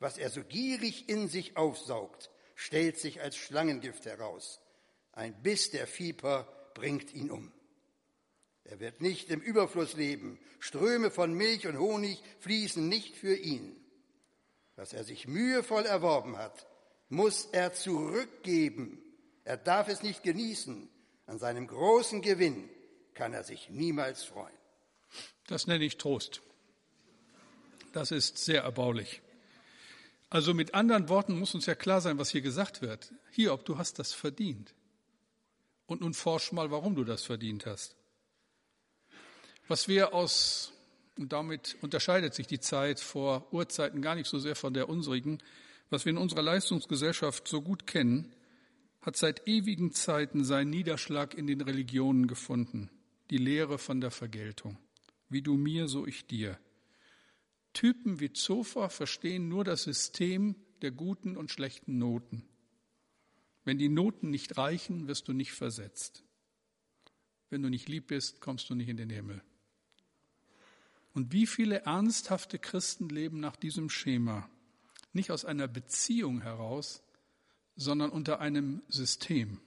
[0.00, 4.60] Was er so gierig in sich aufsaugt, stellt sich als Schlangengift heraus.
[5.12, 7.52] Ein Biss der Fieber bringt ihn um.
[8.64, 10.40] Er wird nicht im Überfluss leben.
[10.58, 13.76] Ströme von Milch und Honig fließen nicht für ihn.
[14.74, 16.66] Was er sich mühevoll erworben hat,
[17.10, 19.00] muss er zurückgeben.
[19.44, 20.88] Er darf es nicht genießen.
[21.26, 22.68] An seinem großen Gewinn
[23.14, 24.61] kann er sich niemals freuen.
[25.52, 26.40] Das nenne ich Trost.
[27.92, 29.20] Das ist sehr erbaulich.
[30.30, 33.12] Also mit anderen Worten muss uns ja klar sein, was hier gesagt wird.
[33.30, 34.72] Hier, ob du hast das verdient.
[35.84, 37.96] Und nun forsch mal, warum du das verdient hast.
[39.68, 40.72] Was wir aus,
[41.18, 45.36] und damit unterscheidet sich die Zeit vor Urzeiten gar nicht so sehr von der unsrigen,
[45.90, 48.32] was wir in unserer Leistungsgesellschaft so gut kennen,
[49.02, 52.88] hat seit ewigen Zeiten seinen Niederschlag in den Religionen gefunden.
[53.28, 54.78] Die Lehre von der Vergeltung
[55.32, 56.58] wie du mir, so ich dir.
[57.72, 62.44] Typen wie Zofa verstehen nur das System der guten und schlechten Noten.
[63.64, 66.24] Wenn die Noten nicht reichen, wirst du nicht versetzt.
[67.50, 69.42] Wenn du nicht lieb bist, kommst du nicht in den Himmel.
[71.14, 74.48] Und wie viele ernsthafte Christen leben nach diesem Schema?
[75.12, 77.02] Nicht aus einer Beziehung heraus,
[77.76, 79.60] sondern unter einem System.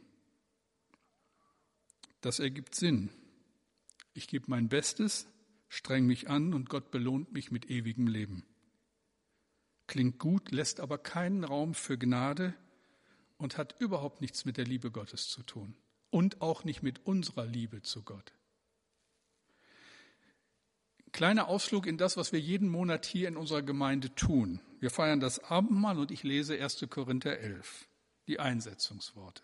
[2.22, 3.10] Das ergibt Sinn.
[4.14, 5.28] Ich gebe mein Bestes,
[5.76, 8.46] streng mich an und Gott belohnt mich mit ewigem Leben.
[9.88, 12.54] Klingt gut, lässt aber keinen Raum für Gnade
[13.38, 15.76] und hat überhaupt nichts mit der Liebe Gottes zu tun
[16.10, 18.34] und auch nicht mit unserer Liebe zu Gott.
[21.12, 24.60] Kleiner Ausflug in das, was wir jeden Monat hier in unserer Gemeinde tun.
[24.80, 26.86] Wir feiern das Abendmahl und ich lese 1.
[26.90, 27.88] Korinther 11,
[28.28, 29.44] die Einsetzungsworte.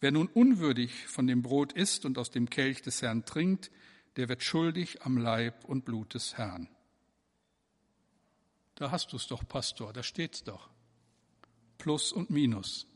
[0.00, 3.70] Wer nun unwürdig von dem Brot isst und aus dem Kelch des Herrn trinkt,
[4.16, 6.68] der wird schuldig am Leib und Blut des Herrn.
[8.74, 10.70] Da hast du es doch, Pastor, da steht's doch.
[11.78, 12.86] Plus und Minus.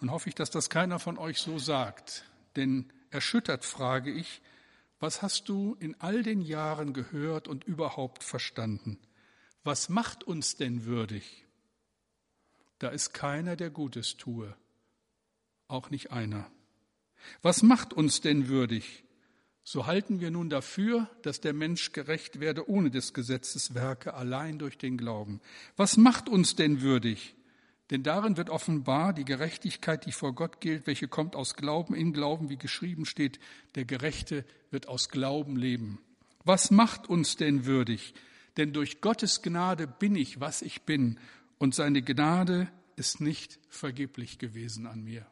[0.00, 2.24] Nun hoffe ich, dass das keiner von euch so sagt,
[2.56, 4.42] denn erschüttert frage ich,
[5.00, 8.98] was hast du in all den Jahren gehört und überhaupt verstanden?
[9.62, 11.46] Was macht uns denn würdig?
[12.78, 14.54] Da ist keiner, der Gutes tue,
[15.68, 16.50] auch nicht einer.
[17.42, 19.03] Was macht uns denn würdig?
[19.66, 24.58] So halten wir nun dafür, dass der Mensch gerecht werde ohne des Gesetzes Werke, allein
[24.58, 25.40] durch den Glauben.
[25.76, 27.34] Was macht uns denn würdig?
[27.90, 32.12] Denn darin wird offenbar die Gerechtigkeit, die vor Gott gilt, welche kommt aus Glauben in
[32.12, 33.40] Glauben, wie geschrieben steht,
[33.74, 35.98] der Gerechte wird aus Glauben leben.
[36.44, 38.12] Was macht uns denn würdig?
[38.58, 41.18] Denn durch Gottes Gnade bin ich, was ich bin,
[41.58, 45.26] und seine Gnade ist nicht vergeblich gewesen an mir.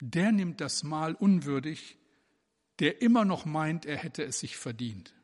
[0.00, 1.98] Der nimmt das Mal unwürdig,
[2.78, 5.14] der immer noch meint, er hätte es sich verdient.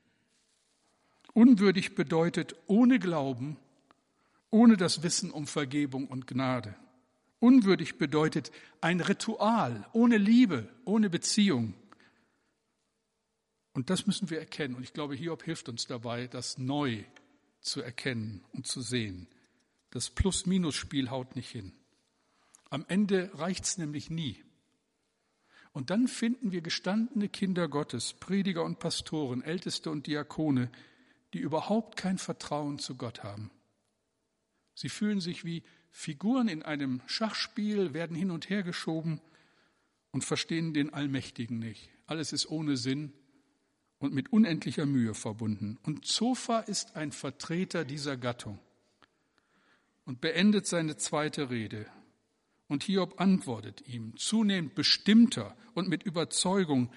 [1.35, 3.57] Unwürdig bedeutet ohne Glauben,
[4.51, 6.75] ohne das Wissen um Vergebung und Gnade.
[7.41, 11.75] Unwürdig bedeutet ein Ritual, ohne Liebe, ohne Beziehung.
[13.73, 14.75] Und das müssen wir erkennen.
[14.75, 17.05] Und ich glaube, Hiob hilft uns dabei, das neu
[17.61, 19.29] zu erkennen und zu sehen.
[19.91, 21.73] Das Plus-Minus-Spiel haut nicht hin.
[22.71, 24.43] Am Ende reicht es nämlich nie.
[25.73, 30.71] Und dann finden wir gestandene Kinder Gottes, Prediger und Pastoren, Älteste und Diakone,
[31.35, 33.51] die überhaupt kein Vertrauen zu Gott haben.
[34.75, 39.21] Sie fühlen sich wie Figuren in einem Schachspiel, werden hin und her geschoben
[40.13, 41.91] und verstehen den Allmächtigen nicht.
[42.07, 43.13] Alles ist ohne Sinn
[43.99, 45.79] und mit unendlicher Mühe verbunden.
[45.83, 48.59] Und Zofa ist ein Vertreter dieser Gattung
[50.05, 51.87] und beendet seine zweite Rede.
[52.69, 56.91] Und Hiob antwortet ihm zunehmend bestimmter und mit Überzeugung,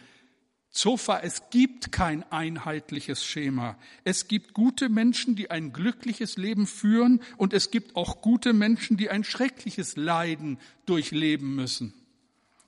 [0.70, 3.78] Zofa, es gibt kein einheitliches Schema.
[4.06, 8.96] Es gibt gute Menschen, die ein glückliches Leben führen und es gibt auch gute Menschen,
[8.96, 11.94] die ein schreckliches Leiden durchleben müssen.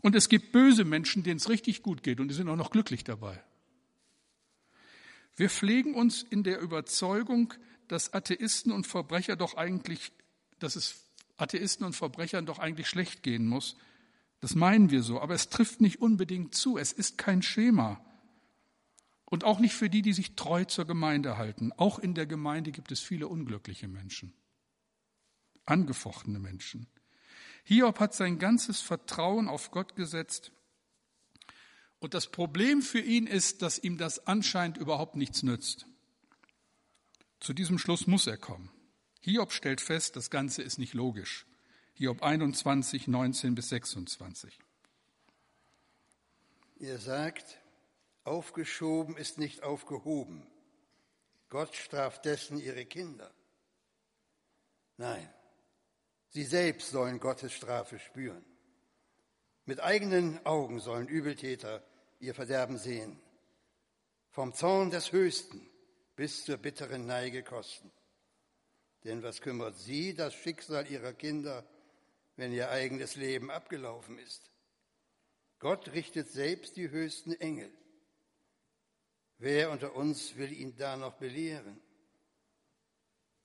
[0.02, 2.72] Und es gibt böse Menschen, denen es richtig gut geht und die sind auch noch
[2.72, 3.42] glücklich dabei.
[5.38, 7.54] Wir pflegen uns in der Überzeugung,
[7.88, 10.12] dass Atheisten und Verbrecher doch eigentlich,
[10.60, 11.03] dass es
[11.38, 13.76] Atheisten und Verbrechern doch eigentlich schlecht gehen muss.
[14.40, 16.78] Das meinen wir so, aber es trifft nicht unbedingt zu.
[16.78, 18.04] Es ist kein Schema.
[19.26, 21.72] Und auch nicht für die, die sich treu zur Gemeinde halten.
[21.74, 24.34] Auch in der Gemeinde gibt es viele unglückliche Menschen,
[25.66, 26.88] angefochtene Menschen.
[27.64, 30.52] Hiob hat sein ganzes Vertrauen auf Gott gesetzt
[32.04, 35.88] und das Problem für ihn ist, dass ihm das anscheinend überhaupt nichts nützt.
[37.40, 38.70] Zu diesem Schluss muss er kommen.
[39.26, 41.46] Hiob stellt fest, das Ganze ist nicht logisch.
[41.94, 44.60] Hiob 21, 19 bis 26.
[46.76, 47.58] Ihr sagt,
[48.26, 50.46] aufgeschoben ist nicht aufgehoben.
[51.48, 53.32] Gott straft dessen ihre Kinder.
[54.98, 55.34] Nein,
[56.28, 58.44] sie selbst sollen Gottes Strafe spüren.
[59.64, 61.82] Mit eigenen Augen sollen Übeltäter
[62.20, 63.18] ihr Verderben sehen.
[64.32, 65.66] Vom Zorn des Höchsten
[66.18, 67.90] bis zur bitteren Neige kosten.
[69.04, 71.66] Denn was kümmert sie das Schicksal ihrer Kinder,
[72.36, 74.50] wenn ihr eigenes Leben abgelaufen ist?
[75.60, 77.72] Gott richtet selbst die höchsten Engel.
[79.38, 81.82] Wer unter uns will ihn da noch belehren?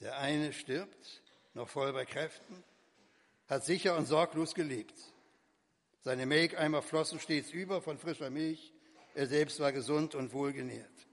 [0.01, 1.23] Der eine stirbt,
[1.55, 2.63] noch voll bei Kräften,
[3.49, 4.95] hat sicher und sorglos gelebt.
[6.03, 8.73] Seine Melkeimer flossen stets über von frischer Milch.
[9.15, 11.07] Er selbst war gesund und wohlgenährt.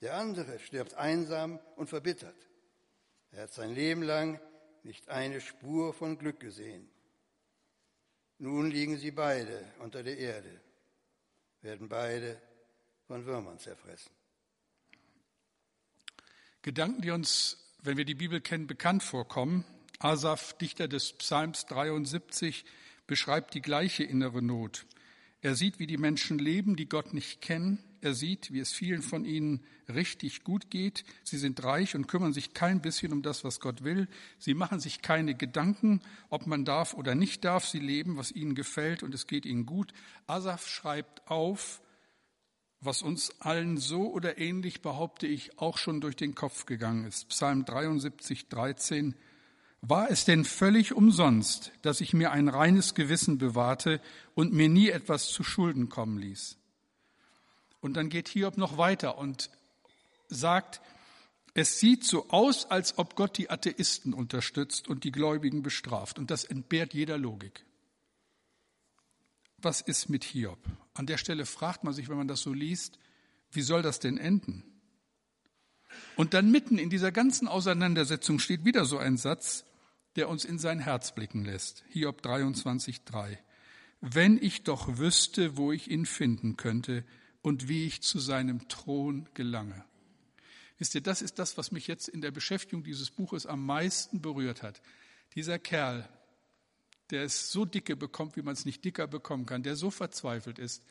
[0.00, 2.36] Der andere stirbt einsam und verbittert.
[3.34, 4.40] Er hat sein Leben lang
[4.84, 6.88] nicht eine Spur von Glück gesehen.
[8.38, 10.60] Nun liegen sie beide unter der Erde,
[11.60, 12.40] werden beide
[13.08, 14.12] von Würmern zerfressen.
[16.62, 19.64] Gedanken, die uns, wenn wir die Bibel kennen, bekannt vorkommen.
[19.98, 22.64] Asaf, Dichter des Psalms 73,
[23.08, 24.86] beschreibt die gleiche innere Not.
[25.40, 27.82] Er sieht, wie die Menschen leben, die Gott nicht kennen.
[28.04, 31.06] Er sieht, wie es vielen von ihnen richtig gut geht.
[31.22, 34.08] Sie sind reich und kümmern sich kein bisschen um das, was Gott will.
[34.38, 37.66] Sie machen sich keine Gedanken, ob man darf oder nicht darf.
[37.66, 39.94] Sie leben, was ihnen gefällt und es geht ihnen gut.
[40.26, 41.80] Asaf schreibt auf,
[42.82, 47.30] was uns allen so oder ähnlich, behaupte ich, auch schon durch den Kopf gegangen ist.
[47.30, 49.14] Psalm 73, 13.
[49.80, 54.02] War es denn völlig umsonst, dass ich mir ein reines Gewissen bewahrte
[54.34, 56.58] und mir nie etwas zu Schulden kommen ließ?
[57.84, 59.50] Und dann geht Hiob noch weiter und
[60.28, 60.80] sagt,
[61.52, 66.18] es sieht so aus, als ob Gott die Atheisten unterstützt und die Gläubigen bestraft.
[66.18, 67.66] Und das entbehrt jeder Logik.
[69.58, 70.58] Was ist mit Hiob?
[70.94, 72.98] An der Stelle fragt man sich, wenn man das so liest,
[73.50, 74.64] wie soll das denn enden?
[76.16, 79.66] Und dann mitten in dieser ganzen Auseinandersetzung steht wieder so ein Satz,
[80.16, 81.84] der uns in sein Herz blicken lässt.
[81.90, 83.36] Hiob 23,3.
[84.00, 87.04] Wenn ich doch wüsste, wo ich ihn finden könnte
[87.44, 89.84] und wie ich zu seinem Thron gelange.
[90.78, 94.22] Wisst ihr, das ist das, was mich jetzt in der Beschäftigung dieses Buches am meisten
[94.22, 94.80] berührt hat.
[95.34, 96.08] Dieser Kerl,
[97.10, 100.58] der es so dicke bekommt, wie man es nicht dicker bekommen kann, der so verzweifelt
[100.58, 100.82] ist,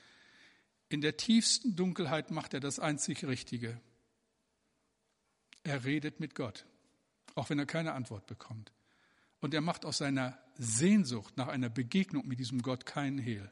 [0.90, 3.82] in der tiefsten Dunkelheit macht er das einzig Richtige.
[5.64, 6.68] Er redet mit Gott,
[7.34, 8.72] auch wenn er keine Antwort bekommt.
[9.42, 13.52] Und er macht aus seiner Sehnsucht nach einer Begegnung mit diesem Gott keinen Hehl.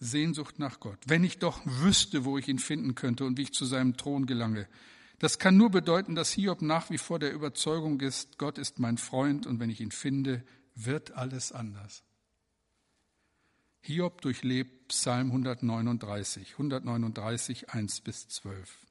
[0.00, 0.98] Sehnsucht nach Gott.
[1.06, 4.26] Wenn ich doch wüsste, wo ich ihn finden könnte und wie ich zu seinem Thron
[4.26, 4.68] gelange.
[5.18, 8.98] Das kann nur bedeuten, dass Hiob nach wie vor der Überzeugung ist, Gott ist mein
[8.98, 10.44] Freund und wenn ich ihn finde,
[10.76, 12.04] wird alles anders.
[13.80, 18.86] Hiob durchlebt Psalm 139, 139, 1 bis 12.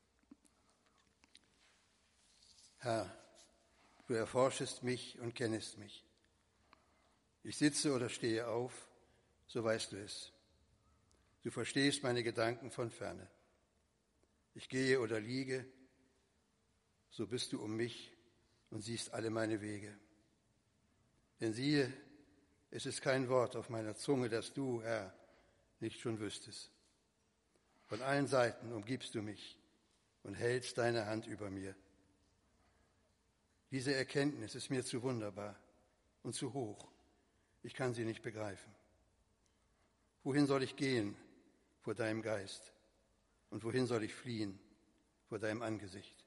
[2.79, 3.13] Herr,
[4.07, 6.03] du erforschest mich und kennest mich.
[7.43, 8.89] Ich sitze oder stehe auf,
[9.47, 10.33] so weißt du es.
[11.47, 13.25] Du verstehst meine Gedanken von ferne.
[14.53, 15.65] Ich gehe oder liege,
[17.09, 18.11] so bist du um mich
[18.69, 19.97] und siehst alle meine Wege.
[21.39, 21.89] Denn siehe,
[22.69, 25.17] es ist kein Wort auf meiner Zunge, das du, Herr,
[25.79, 26.69] nicht schon wüsstest.
[27.85, 29.57] Von allen Seiten umgibst du mich
[30.23, 31.77] und hältst deine Hand über mir.
[33.71, 35.57] Diese Erkenntnis ist mir zu wunderbar
[36.23, 36.91] und zu hoch.
[37.63, 38.75] Ich kann sie nicht begreifen.
[40.25, 41.15] Wohin soll ich gehen
[41.87, 42.73] vor deinem Geist?
[43.49, 44.59] Und wohin soll ich fliehen
[45.29, 46.25] vor deinem Angesicht?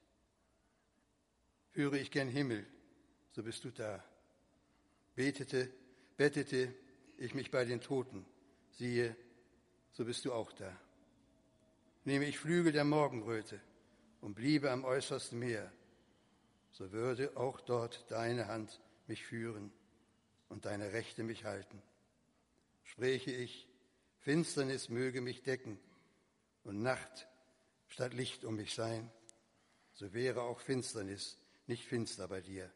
[1.73, 2.65] Höre ich gern Himmel,
[3.29, 4.03] so bist du da.
[5.13, 5.69] Betete,
[6.17, 6.73] bettete
[7.19, 8.25] ich mich bei den Toten,
[8.71, 9.15] siehe,
[9.91, 10.75] so bist du auch da.
[12.05, 13.61] Nehme ich Flügel der Morgenröte
[14.19, 15.71] und bliebe am äußersten Meer,
[16.71, 19.71] so würde auch dort deine Hand mich führen
[20.49, 21.83] und deine Rechte mich halten.
[22.83, 23.70] Spräche ich,
[24.21, 25.79] Finsternis möge mich decken
[26.63, 27.27] und Nacht
[27.87, 29.11] statt Licht um mich sein,
[29.93, 32.71] so wäre auch Finsternis nicht finster bei dir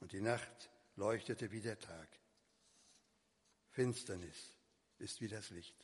[0.00, 2.08] und die Nacht leuchtete wie der Tag.
[3.70, 4.56] Finsternis
[4.98, 5.74] ist wie das Licht.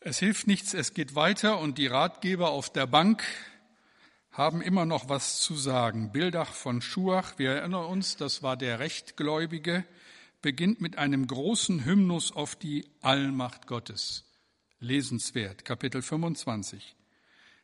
[0.00, 3.22] Es hilft nichts, es geht weiter und die Ratgeber auf der Bank
[4.32, 6.10] haben immer noch was zu sagen.
[6.10, 9.84] Bildach von Schuach, wir erinnern uns, das war der Rechtgläubige,
[10.44, 14.24] beginnt mit einem großen Hymnus auf die Allmacht Gottes.
[14.78, 16.96] Lesenswert, Kapitel 25.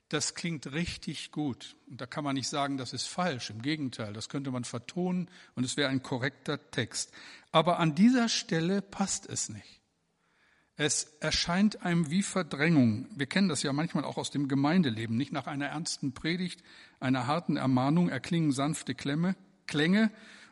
[0.09, 1.77] Das klingt richtig gut.
[1.91, 3.51] Und da kann man nicht sagen, das ist falsch.
[3.51, 7.13] Im Gegenteil, das könnte man vertonen und es wäre ein korrekter Text.
[7.53, 9.83] Aber an dieser Stelle passt es nicht.
[10.75, 13.09] Es erscheint einem wie Verdrängung.
[13.15, 15.19] Wir kennen das ja manchmal auch aus dem Gemeindeleben.
[15.19, 16.63] Nicht nach einer ernsten Predigt,
[16.99, 20.11] einer harten Ermahnung erklingen sanfte Klemme, Klänge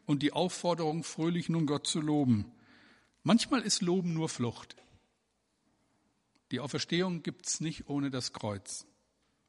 [0.09, 2.51] und die Aufforderung, fröhlich nun Gott zu loben.
[3.23, 4.75] Manchmal ist Loben nur Flucht.
[6.51, 8.87] Die Auferstehung gibt's nicht ohne das Kreuz.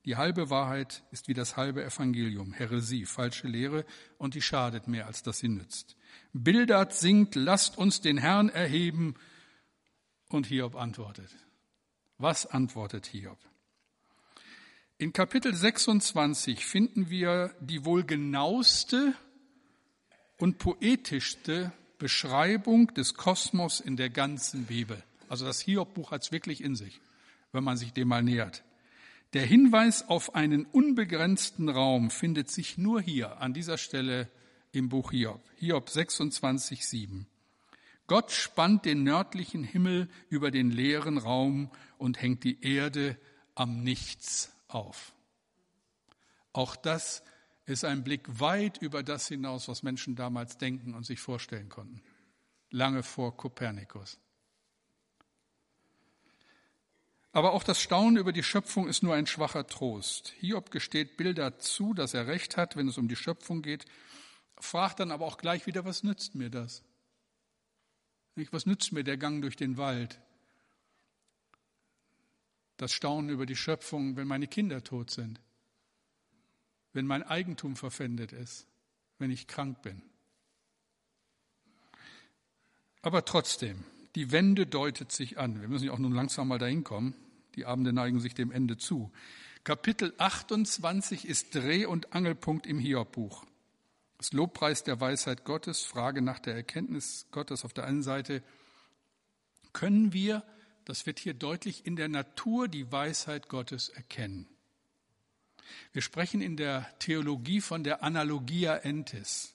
[0.03, 3.85] Die halbe Wahrheit ist wie das halbe Evangelium, Heresie, falsche Lehre,
[4.17, 5.95] und die schadet mehr, als dass sie nützt.
[6.33, 9.15] Bildert singt, lasst uns den Herrn erheben,
[10.27, 11.33] und Hiob antwortet.
[12.17, 13.39] Was antwortet Hiob?
[14.97, 19.15] In Kapitel 26 finden wir die wohl genaueste
[20.39, 25.03] und poetischste Beschreibung des Kosmos in der ganzen Bibel.
[25.27, 26.99] Also das Hiob-Buch hat es wirklich in sich,
[27.51, 28.63] wenn man sich dem mal nähert.
[29.33, 34.27] Der Hinweis auf einen unbegrenzten Raum findet sich nur hier, an dieser Stelle
[34.71, 35.43] im Buch Hiob.
[35.57, 37.27] Hiob 26, 7.
[38.07, 43.19] Gott spannt den nördlichen Himmel über den leeren Raum und hängt die Erde
[43.53, 45.13] am Nichts auf.
[46.53, 47.21] Auch das
[47.69, 52.01] ist ein Blick weit über das hinaus, was Menschen damals denken und sich vorstellen konnten.
[52.71, 54.19] Lange vor Kopernikus.
[57.31, 60.33] Aber auch das Staunen über die Schöpfung ist nur ein schwacher Trost.
[60.39, 63.85] Hiob gesteht Bilder zu, dass er recht hat, wenn es um die Schöpfung geht,
[64.57, 66.83] fragt dann aber auch gleich wieder, was nützt mir das?
[68.51, 70.19] Was nützt mir der Gang durch den Wald?
[72.77, 75.39] Das Staunen über die Schöpfung, wenn meine Kinder tot sind,
[76.93, 78.67] wenn mein Eigentum verpfändet ist,
[79.17, 80.01] wenn ich krank bin.
[83.01, 83.83] Aber trotzdem,
[84.15, 85.61] die Wende deutet sich an.
[85.61, 87.13] Wir müssen ja auch nun langsam mal dahin kommen.
[87.55, 89.11] Die Abende neigen sich dem Ende zu.
[89.63, 93.45] Kapitel 28 ist Dreh- und Angelpunkt im Hiob-Buch.
[94.17, 98.43] Das Lobpreis der Weisheit Gottes, Frage nach der Erkenntnis Gottes auf der einen Seite.
[99.71, 100.43] Können wir
[100.89, 104.47] das wird hier deutlich, in der Natur die Weisheit Gottes erkennen.
[105.93, 109.53] Wir sprechen in der Theologie von der Analogia entis.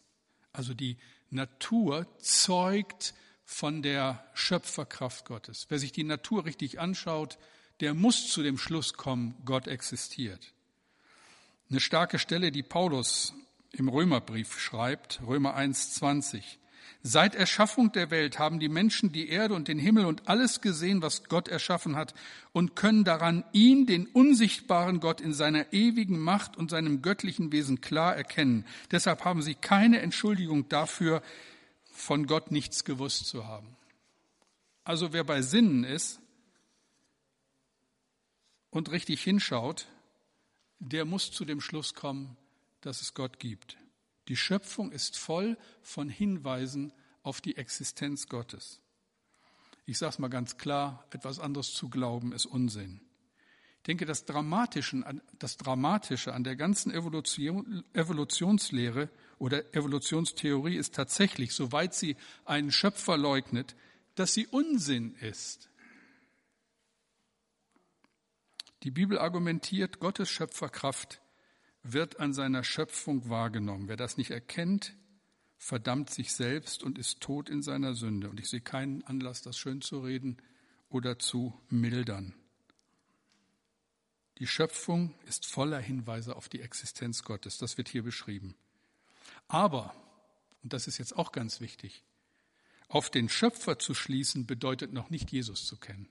[0.53, 0.97] Also die
[1.31, 5.67] Natur zeugt von der Schöpferkraft Gottes.
[5.69, 7.39] Wer sich die Natur richtig anschaut,
[7.81, 10.55] der muss zu dem Schluss kommen, Gott existiert.
[11.71, 13.35] Eine starke Stelle, die Paulus
[13.73, 16.59] im Römerbrief schreibt, Römer 1, 20.
[17.03, 21.03] Seit Erschaffung der Welt haben die Menschen die Erde und den Himmel und alles gesehen,
[21.03, 22.15] was Gott erschaffen hat,
[22.53, 27.81] und können daran ihn, den unsichtbaren Gott, in seiner ewigen Macht und seinem göttlichen Wesen
[27.81, 28.65] klar erkennen.
[28.91, 31.23] Deshalb haben sie keine Entschuldigung dafür,
[31.93, 33.77] von Gott nichts gewusst zu haben.
[34.83, 36.21] Also wer bei Sinnen ist
[38.71, 39.87] und richtig hinschaut,
[40.79, 42.37] der muss zu dem Schluss kommen,
[42.81, 43.77] dass es Gott gibt.
[44.29, 48.81] Die Schöpfung ist voll von Hinweisen auf die Existenz Gottes.
[49.87, 53.01] Ich sage es mal ganz klar, etwas anderes zu glauben ist Unsinn.
[53.79, 55.05] Ich denke, das Dramatische,
[55.39, 62.17] das Dramatische an der ganzen Evolution, Evolutionslehre oder Evolutionstheorie ist tatsächlich, soweit sie
[62.47, 63.77] einen Schöpfer leugnet,
[64.15, 65.69] dass sie Unsinn ist.
[68.85, 71.21] Die Bibel argumentiert, Gottes Schöpferkraft
[71.85, 73.89] wird an seiner Schöpfung wahrgenommen.
[73.89, 74.95] Wer das nicht erkennt,
[75.59, 78.29] verdammt sich selbst und ist tot in seiner Sünde.
[78.31, 80.39] Und ich sehe keinen Anlass, das schön zu reden
[80.89, 82.35] oder zu mildern.
[84.39, 87.59] Die Schöpfung ist voller Hinweise auf die Existenz Gottes.
[87.59, 88.57] Das wird hier beschrieben.
[89.47, 89.95] Aber,
[90.63, 92.03] und das ist jetzt auch ganz wichtig,
[92.89, 96.09] auf den Schöpfer zu schließen bedeutet noch nicht Jesus zu kennen.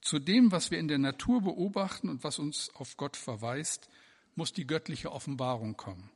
[0.00, 3.88] Zu dem, was wir in der Natur beobachten und was uns auf Gott verweist,
[4.34, 6.10] muss die göttliche Offenbarung kommen.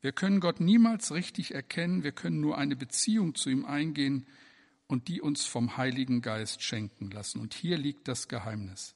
[0.00, 4.26] Wir können Gott niemals richtig erkennen, wir können nur eine Beziehung zu ihm eingehen
[4.86, 7.40] und die uns vom Heiligen Geist schenken lassen.
[7.40, 8.94] Und hier liegt das Geheimnis.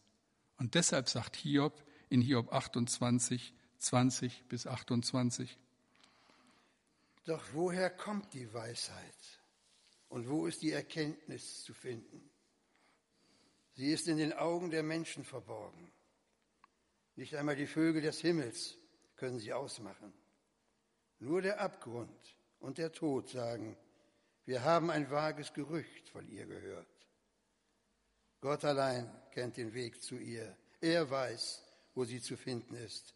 [0.56, 5.58] Und deshalb sagt Hiob in Hiob 28, 20 bis 28.
[7.24, 9.40] Doch woher kommt die Weisheit?
[10.08, 12.30] Und wo ist die Erkenntnis zu finden?
[13.74, 15.91] Sie ist in den Augen der Menschen verborgen.
[17.16, 18.76] Nicht einmal die Vögel des Himmels
[19.16, 20.12] können sie ausmachen.
[21.18, 23.76] Nur der Abgrund und der Tod sagen,
[24.44, 26.88] wir haben ein vages Gerücht von ihr gehört.
[28.40, 30.56] Gott allein kennt den Weg zu ihr.
[30.80, 31.62] Er weiß,
[31.94, 33.14] wo sie zu finden ist.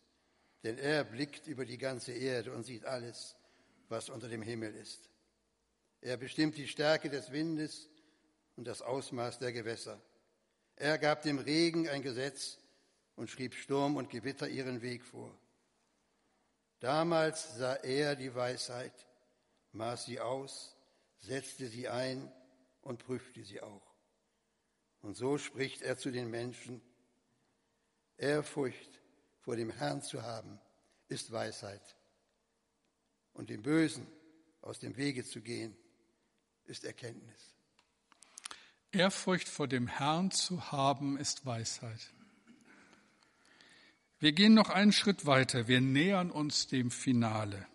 [0.62, 3.34] Denn er blickt über die ganze Erde und sieht alles,
[3.88, 5.10] was unter dem Himmel ist.
[6.00, 7.88] Er bestimmt die Stärke des Windes
[8.54, 10.00] und das Ausmaß der Gewässer.
[10.76, 12.58] Er gab dem Regen ein Gesetz
[13.16, 15.36] und schrieb Sturm und Gewitter ihren Weg vor.
[16.80, 18.92] Damals sah er die Weisheit,
[19.72, 20.76] maß sie aus,
[21.18, 22.30] setzte sie ein
[22.82, 23.94] und prüfte sie auch.
[25.00, 26.82] Und so spricht er zu den Menschen,
[28.18, 29.00] Ehrfurcht
[29.40, 30.58] vor dem Herrn zu haben,
[31.08, 31.96] ist Weisheit.
[33.32, 34.06] Und dem Bösen
[34.62, 35.76] aus dem Wege zu gehen,
[36.64, 37.54] ist Erkenntnis.
[38.90, 42.12] Ehrfurcht vor dem Herrn zu haben, ist Weisheit.
[44.18, 45.68] Wir gehen noch einen Schritt weiter.
[45.68, 47.66] Wir nähern uns dem Finale.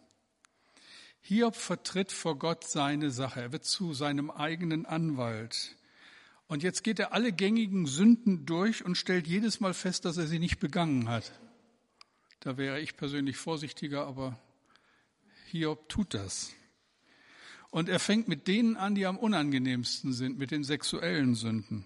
[1.22, 3.42] Hiob vertritt vor Gott seine Sache.
[3.42, 5.78] Er wird zu seinem eigenen Anwalt.
[6.48, 10.26] Und jetzt geht er alle gängigen Sünden durch und stellt jedes Mal fest, dass er
[10.26, 11.32] sie nicht begangen hat.
[12.40, 14.38] Da wäre ich persönlich vorsichtiger, aber
[15.52, 16.52] Hiob tut das.
[17.70, 21.86] Und er fängt mit denen an, die am unangenehmsten sind, mit den sexuellen Sünden,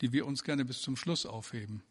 [0.00, 1.84] die wir uns gerne bis zum Schluss aufheben.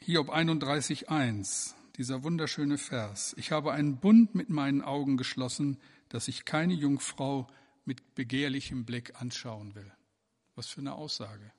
[0.00, 3.34] Hiob 31.1, dieser wunderschöne Vers.
[3.38, 5.78] Ich habe einen Bund mit meinen Augen geschlossen,
[6.08, 7.46] dass ich keine Jungfrau
[7.84, 9.90] mit begehrlichem Blick anschauen will.
[10.56, 11.52] Was für eine Aussage.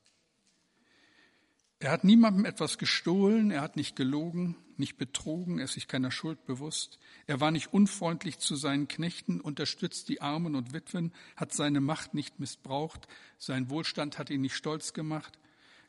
[1.80, 6.12] Er hat niemandem etwas gestohlen, er hat nicht gelogen, nicht betrogen, er ist sich keiner
[6.12, 7.00] Schuld bewusst.
[7.28, 12.14] Er war nicht unfreundlich zu seinen Knechten, unterstützt die Armen und Witwen, hat seine Macht
[12.14, 13.08] nicht missbraucht,
[13.38, 15.38] sein Wohlstand hat ihn nicht stolz gemacht.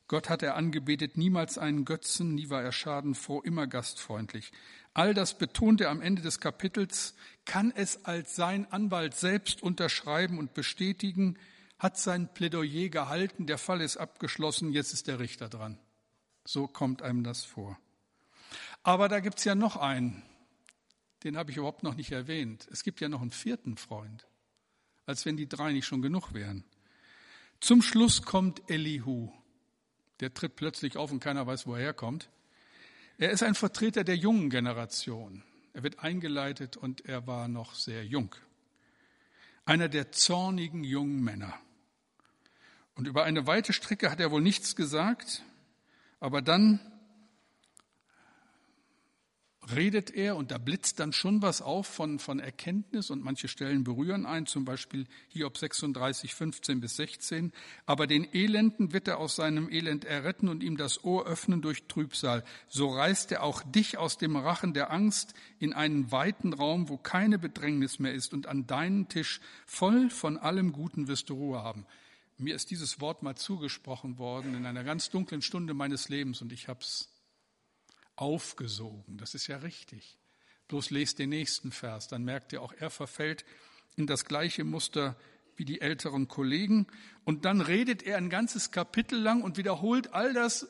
[0.09, 4.53] Gott hat er angebetet, niemals einen Götzen, nie war er schadenfroh, immer gastfreundlich.
[4.95, 10.39] All das betont er am Ende des Kapitels, kann es als sein Anwalt selbst unterschreiben
[10.39, 11.37] und bestätigen,
[11.79, 15.79] hat sein Plädoyer gehalten, der Fall ist abgeschlossen, jetzt ist der Richter dran.
[16.45, 17.79] So kommt einem das vor.
[18.85, 20.23] Aber da gibt's ja noch einen,
[21.25, 22.69] den habe ich überhaupt noch nicht erwähnt.
[22.71, 24.27] Es gibt ja noch einen vierten Freund,
[25.05, 26.65] als wenn die drei nicht schon genug wären.
[27.59, 29.33] Zum Schluss kommt Elihu.
[30.21, 32.31] Der tritt plötzlich auf und keiner weiß, woher er kommt.
[33.19, 35.43] Er ist ein Vertreter der jungen Generation.
[35.73, 38.35] Er wird eingeleitet und er war noch sehr jung.
[39.65, 41.55] Einer der zornigen jungen Männer.
[42.95, 45.43] Und über eine weite Strecke hat er wohl nichts gesagt,
[46.19, 46.81] aber dann
[49.75, 53.85] redet er und da blitzt dann schon was auf von, von Erkenntnis und manche Stellen
[53.85, 57.53] berühren ein, zum Beispiel Hiob 36, 15 bis 16.
[57.85, 61.85] Aber den Elenden wird er aus seinem Elend erretten und ihm das Ohr öffnen durch
[61.89, 62.45] Trübsal.
[62.69, 66.97] So reißt er auch dich aus dem Rachen der Angst in einen weiten Raum, wo
[66.97, 71.63] keine Bedrängnis mehr ist und an deinen Tisch voll von allem Guten wirst du Ruhe
[71.63, 71.87] haben.
[72.39, 76.53] Mir ist dieses Wort mal zugesprochen worden in einer ganz dunklen Stunde meines Lebens und
[76.53, 77.09] ich habe es
[78.17, 79.19] aufgesogen.
[79.19, 80.19] Das ist ja richtig.
[80.69, 83.45] Bloß lest den nächsten Vers, dann merkt ihr auch, er verfällt
[83.95, 85.17] in das gleiche Muster
[85.57, 86.87] wie die älteren Kollegen.
[87.25, 90.69] Und dann redet er ein ganzes Kapitel lang und wiederholt all das,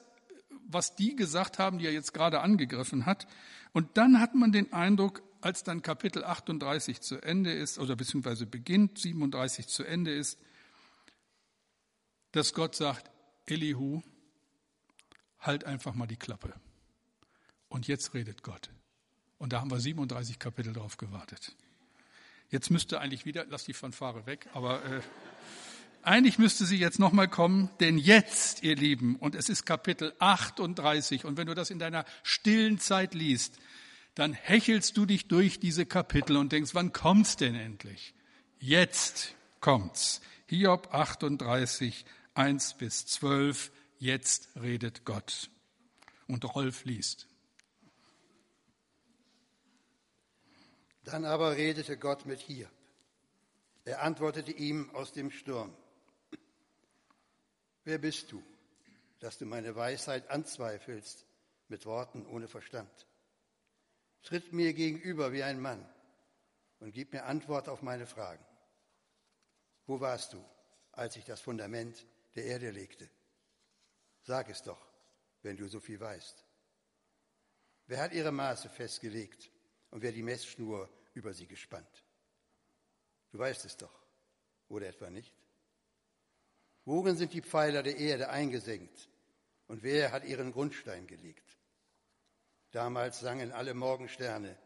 [0.68, 3.26] was die gesagt haben, die er jetzt gerade angegriffen hat.
[3.72, 8.46] Und dann hat man den Eindruck, als dann Kapitel 38 zu Ende ist, oder beziehungsweise
[8.46, 10.38] beginnt, 37 zu Ende ist,
[12.32, 13.10] dass Gott sagt,
[13.46, 14.02] Elihu,
[15.38, 16.54] halt einfach mal die Klappe.
[17.68, 18.70] Und jetzt redet Gott.
[19.38, 21.54] Und da haben wir 37 Kapitel drauf gewartet.
[22.48, 25.00] Jetzt müsste eigentlich wieder, lass die Fanfare weg, aber äh,
[26.02, 31.24] eigentlich müsste sie jetzt nochmal kommen, denn jetzt, ihr Lieben, und es ist Kapitel 38,
[31.24, 33.58] und wenn du das in deiner stillen Zeit liest,
[34.14, 38.14] dann hechelst du dich durch diese Kapitel und denkst, wann kommt's denn endlich?
[38.60, 40.20] Jetzt kommt's.
[40.46, 42.04] Hiob 38,
[42.34, 45.50] 1 bis 12, jetzt redet Gott.
[46.28, 47.26] Und Rolf liest.
[51.06, 52.68] Dann aber redete Gott mit Hiob.
[53.84, 55.72] Er antwortete ihm aus dem Sturm.
[57.84, 58.42] Wer bist du,
[59.20, 61.24] dass du meine Weisheit anzweifelst
[61.68, 62.90] mit Worten ohne Verstand?
[64.24, 65.88] Tritt mir gegenüber wie ein Mann
[66.80, 68.44] und gib mir Antwort auf meine Fragen.
[69.86, 70.44] Wo warst du,
[70.90, 72.04] als ich das Fundament
[72.34, 73.08] der Erde legte?
[74.22, 74.84] Sag es doch,
[75.42, 76.44] wenn du so viel weißt.
[77.86, 79.52] Wer hat ihre Maße festgelegt
[79.92, 82.04] und wer die Messschnur über sie gespannt.
[83.30, 84.06] Du weißt es doch,
[84.68, 85.34] oder etwa nicht?
[86.84, 89.08] Worin sind die Pfeiler der Erde eingesenkt
[89.66, 91.58] und wer hat ihren Grundstein gelegt?
[92.70, 94.56] Damals sangen alle Morgensterne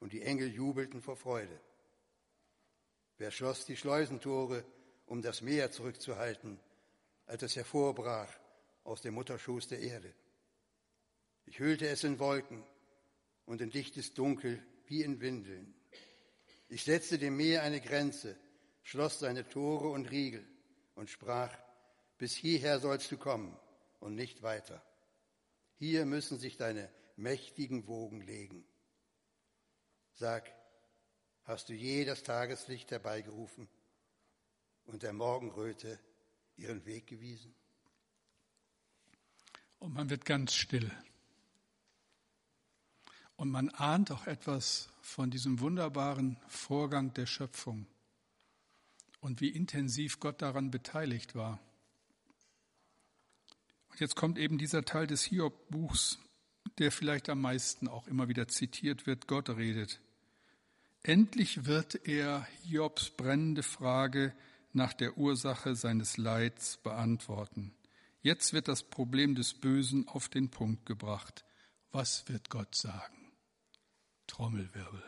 [0.00, 1.60] und die Engel jubelten vor Freude.
[3.18, 4.64] Wer schloss die Schleusentore,
[5.06, 6.58] um das Meer zurückzuhalten,
[7.26, 8.32] als es hervorbrach
[8.84, 10.14] aus dem Mutterschoß der Erde?
[11.44, 12.64] Ich hüllte es in Wolken
[13.44, 15.77] und in dichtes Dunkel wie in Windeln.
[16.68, 18.38] Ich setzte dem Meer eine Grenze,
[18.82, 20.46] schloss seine Tore und Riegel
[20.94, 21.56] und sprach,
[22.18, 23.56] bis hierher sollst du kommen
[24.00, 24.82] und nicht weiter.
[25.76, 28.64] Hier müssen sich deine mächtigen Wogen legen.
[30.12, 30.52] Sag,
[31.44, 33.68] hast du je das Tageslicht herbeigerufen
[34.84, 35.98] und der Morgenröte
[36.56, 37.54] ihren Weg gewiesen?
[39.78, 40.90] Und man wird ganz still.
[43.38, 47.86] Und man ahnt auch etwas von diesem wunderbaren Vorgang der Schöpfung
[49.20, 51.60] und wie intensiv Gott daran beteiligt war.
[53.90, 56.18] Und jetzt kommt eben dieser Teil des Hiob-Buchs,
[56.78, 60.00] der vielleicht am meisten auch immer wieder zitiert wird, Gott redet.
[61.04, 64.34] Endlich wird er Hiobs brennende Frage
[64.72, 67.72] nach der Ursache seines Leids beantworten.
[68.20, 71.44] Jetzt wird das Problem des Bösen auf den Punkt gebracht.
[71.92, 73.17] Was wird Gott sagen?
[74.28, 75.02] Trommelwirbel.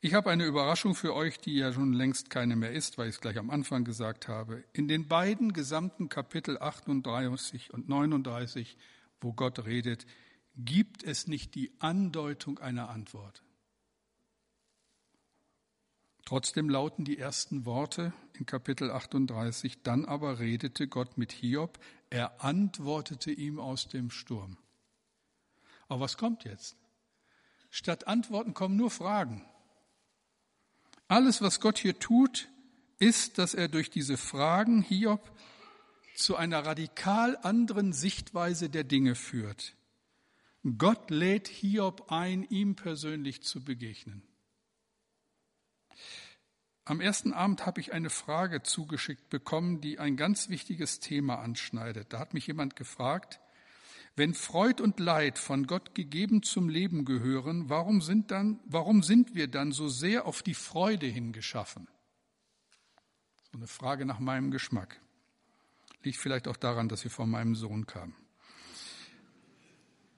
[0.00, 3.14] Ich habe eine Überraschung für euch, die ja schon längst keine mehr ist, weil ich
[3.14, 4.64] es gleich am Anfang gesagt habe.
[4.72, 8.76] In den beiden gesamten Kapitel 38 und 39,
[9.20, 10.06] wo Gott redet,
[10.56, 13.42] gibt es nicht die Andeutung einer Antwort.
[16.24, 21.78] Trotzdem lauten die ersten Worte in Kapitel 38, dann aber redete Gott mit Hiob,
[22.10, 24.56] er antwortete ihm aus dem Sturm.
[25.88, 26.76] Aber was kommt jetzt?
[27.74, 29.42] Statt Antworten kommen nur Fragen.
[31.08, 32.50] Alles, was Gott hier tut,
[32.98, 35.32] ist, dass er durch diese Fragen Hiob
[36.14, 39.74] zu einer radikal anderen Sichtweise der Dinge führt.
[40.76, 44.22] Gott lädt Hiob ein, ihm persönlich zu begegnen.
[46.84, 52.12] Am ersten Abend habe ich eine Frage zugeschickt bekommen, die ein ganz wichtiges Thema anschneidet.
[52.12, 53.40] Da hat mich jemand gefragt,
[54.14, 59.34] wenn Freud und Leid von Gott gegeben zum Leben gehören, warum sind, dann, warum sind
[59.34, 61.88] wir dann so sehr auf die Freude hingeschaffen?
[63.50, 65.00] So eine Frage nach meinem Geschmack.
[66.02, 68.14] Liegt vielleicht auch daran, dass sie von meinem Sohn kam.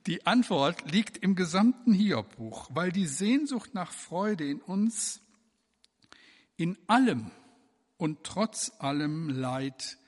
[0.07, 5.21] Die Antwort liegt im gesamten Hiob-Buch, weil die Sehnsucht nach Freude in uns
[6.57, 7.31] in allem
[7.97, 9.99] und trotz allem Leid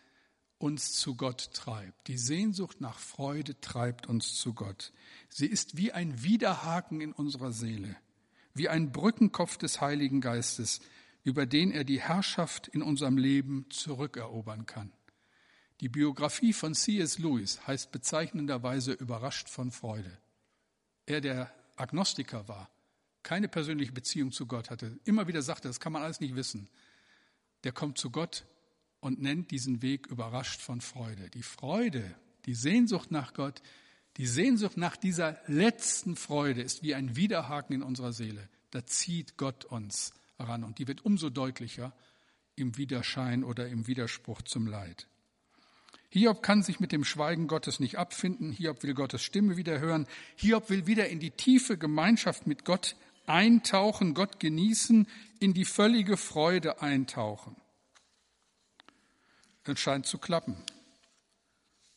[0.58, 2.08] uns zu Gott treibt.
[2.08, 4.92] Die Sehnsucht nach Freude treibt uns zu Gott.
[5.28, 7.96] Sie ist wie ein Widerhaken in unserer Seele,
[8.54, 10.80] wie ein Brückenkopf des Heiligen Geistes,
[11.24, 14.92] über den er die Herrschaft in unserem Leben zurückerobern kann.
[15.80, 17.18] Die Biografie von C.S.
[17.18, 20.16] Lewis heißt bezeichnenderweise überrascht von Freude.
[21.04, 22.70] Er, der Agnostiker war,
[23.22, 26.68] keine persönliche Beziehung zu Gott hatte, immer wieder sagte, das kann man alles nicht wissen,
[27.64, 28.46] der kommt zu Gott
[29.00, 31.30] und nennt diesen Weg überrascht von Freude.
[31.30, 32.14] Die Freude,
[32.46, 33.62] die Sehnsucht nach Gott,
[34.16, 38.48] die Sehnsucht nach dieser letzten Freude ist wie ein Widerhaken in unserer Seele.
[38.70, 41.92] Da zieht Gott uns ran und die wird umso deutlicher
[42.56, 45.06] im Widerschein oder im Widerspruch zum Leid.
[46.08, 48.52] Hiob kann sich mit dem Schweigen Gottes nicht abfinden.
[48.52, 50.06] Hiob will Gottes Stimme wieder hören.
[50.36, 55.06] Hiob will wieder in die tiefe Gemeinschaft mit Gott eintauchen, Gott genießen,
[55.40, 57.56] in die völlige Freude eintauchen.
[59.68, 60.56] Es scheint zu klappen.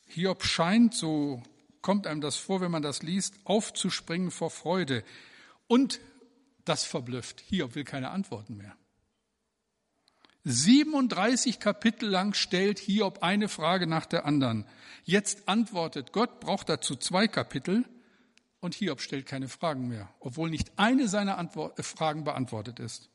[0.08, 1.44] Hiob scheint, so
[1.82, 5.04] kommt einem das vor, wenn man das liest, aufzuspringen vor Freude.
[5.68, 6.00] Und
[6.66, 7.42] das verblüfft.
[7.42, 8.76] Hiob will keine Antworten mehr.
[10.46, 14.66] 37 Kapitel lang stellt Hiob eine Frage nach der anderen.
[15.04, 17.86] Jetzt antwortet Gott, braucht dazu zwei Kapitel
[18.60, 23.10] und Hiob stellt keine Fragen mehr, obwohl nicht eine seiner Antwort, äh, Fragen beantwortet ist.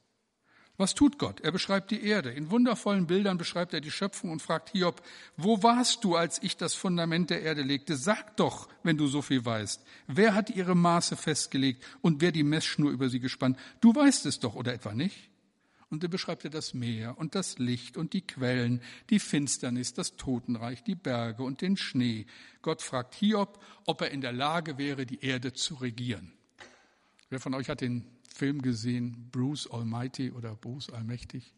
[0.77, 1.41] Was tut Gott?
[1.41, 2.31] Er beschreibt die Erde.
[2.31, 5.03] In wundervollen Bildern beschreibt er die Schöpfung und fragt Hiob,
[5.37, 7.97] wo warst du, als ich das Fundament der Erde legte?
[7.97, 9.85] Sag doch, wenn du so viel weißt.
[10.09, 13.57] Wer hat ihre Maße festgelegt und wer die Messschnur über sie gespannt?
[13.81, 15.31] Du weißt es doch, oder etwa nicht?
[15.91, 20.17] Und er beschreibt er das Meer und das Licht und die Quellen, die Finsternis, das
[20.17, 22.27] Totenreich, die Berge und den Schnee.
[22.63, 26.33] Gott fragt Hiob, ob er in der Lage wäre, die Erde zu regieren.
[27.31, 28.05] Wer von euch hat den
[28.35, 31.55] Film gesehen, Bruce Almighty oder Bruce Allmächtig?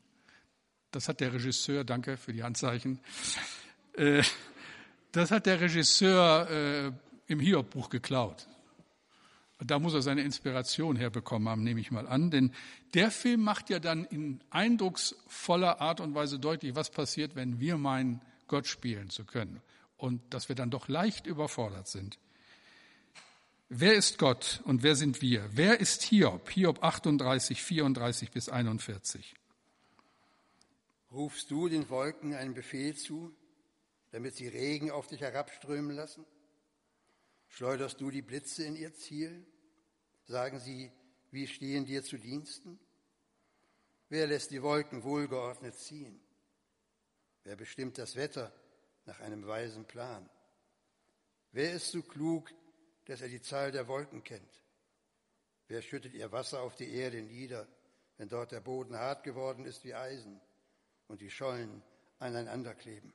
[0.91, 3.01] Das hat der Regisseur, danke für die Handzeichen,
[3.95, 4.23] äh,
[5.13, 6.93] das hat der Regisseur äh,
[7.33, 8.47] im Hiob-Buch geklaut.
[9.59, 12.31] Da muss er seine Inspiration herbekommen haben, nehme ich mal an.
[12.31, 12.53] Denn
[12.93, 17.79] der Film macht ja dann in eindrucksvoller Art und Weise deutlich, was passiert, wenn wir
[17.79, 19.63] meinen, Gott spielen zu können.
[19.97, 22.19] Und dass wir dann doch leicht überfordert sind.
[23.69, 25.49] Wer ist Gott und wer sind wir?
[25.51, 26.49] Wer ist Hiob?
[26.51, 29.35] Hiob 38, 34 bis 41.
[31.11, 33.35] Rufst du den Wolken einen Befehl zu,
[34.13, 36.25] damit sie Regen auf dich herabströmen lassen?
[37.49, 39.45] Schleuderst du die Blitze in ihr Ziel?
[40.27, 40.93] Sagen sie,
[41.33, 42.79] wir stehen dir zu Diensten?
[44.09, 46.21] Wer lässt die Wolken wohlgeordnet ziehen?
[47.43, 48.53] Wer bestimmt das Wetter
[49.07, 50.31] nach einem weisen Plan?
[51.51, 52.53] Wer ist so klug,
[53.07, 54.63] dass er die Zahl der Wolken kennt?
[55.69, 57.67] Wer schüttet ihr Wasser auf die Erde nieder,
[58.19, 60.41] wenn dort der Boden hart geworden ist wie Eisen
[61.09, 61.83] und die Schollen
[62.19, 63.13] aneinander kleben?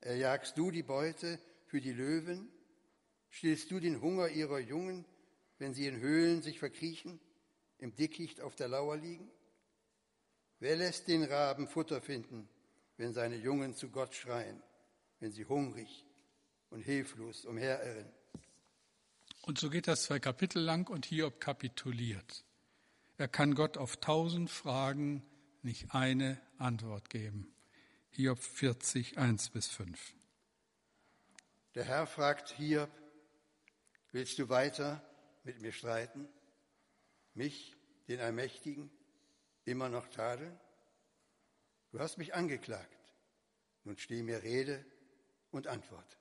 [0.00, 2.52] Erjagst du die Beute für die Löwen
[3.36, 5.04] Stillst du den Hunger ihrer Jungen,
[5.58, 7.20] wenn sie in Höhlen sich verkriechen,
[7.78, 9.30] im Dickicht auf der Lauer liegen?
[10.58, 12.48] Wer lässt den Raben Futter finden,
[12.96, 14.62] wenn seine Jungen zu Gott schreien,
[15.20, 16.06] wenn sie hungrig
[16.70, 18.10] und hilflos umherirren?
[19.46, 22.44] Und so geht das zwei Kapitel lang und Hiob kapituliert.
[23.16, 25.24] Er kann Gott auf tausend Fragen
[25.62, 27.54] nicht eine Antwort geben.
[28.10, 30.14] Hiob 40, 1 bis 5.
[31.76, 32.90] Der Herr fragt Hiob,
[34.10, 35.00] Willst du weiter
[35.44, 36.28] mit mir streiten?
[37.34, 37.76] Mich,
[38.08, 38.90] den Allmächtigen,
[39.64, 40.58] immer noch tadeln?
[41.92, 43.14] Du hast mich angeklagt.
[43.84, 44.84] Nun steh mir Rede
[45.52, 46.18] und Antwort.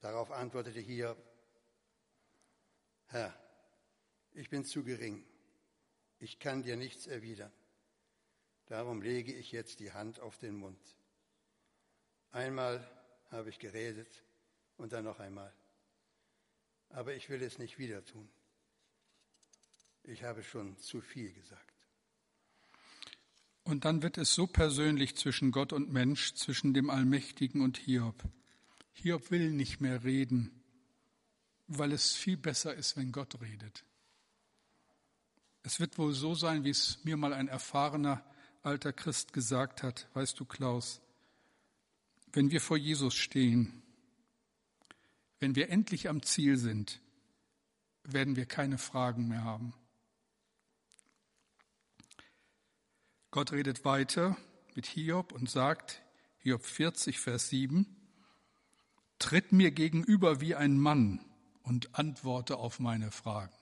[0.00, 1.33] Darauf antwortete Hiob,
[3.06, 3.34] Herr,
[4.32, 5.24] ich bin zu gering.
[6.18, 7.52] Ich kann dir nichts erwidern.
[8.66, 10.80] Darum lege ich jetzt die Hand auf den Mund.
[12.30, 12.88] Einmal
[13.30, 14.22] habe ich geredet
[14.76, 15.52] und dann noch einmal
[16.94, 18.28] aber ich will es nicht wieder tun.
[20.04, 21.72] Ich habe schon zu viel gesagt.
[23.64, 28.22] Und dann wird es so persönlich zwischen Gott und Mensch, zwischen dem Allmächtigen und Hiob.
[28.92, 30.62] Hiob will nicht mehr reden,
[31.78, 33.84] weil es viel besser ist, wenn Gott redet.
[35.62, 38.24] Es wird wohl so sein, wie es mir mal ein erfahrener
[38.62, 41.00] alter Christ gesagt hat, weißt du, Klaus,
[42.32, 43.82] wenn wir vor Jesus stehen,
[45.38, 47.00] wenn wir endlich am Ziel sind,
[48.02, 49.74] werden wir keine Fragen mehr haben.
[53.30, 54.36] Gott redet weiter
[54.74, 56.02] mit Hiob und sagt,
[56.38, 57.86] Hiob 40, Vers 7,
[59.18, 61.24] Tritt mir gegenüber wie ein Mann
[61.64, 63.52] und antworte auf meine Fragen.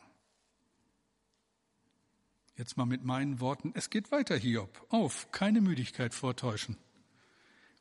[2.57, 4.87] Jetzt mal mit meinen Worten, es geht weiter, Hiob.
[4.91, 6.77] Auf, keine Müdigkeit vortäuschen.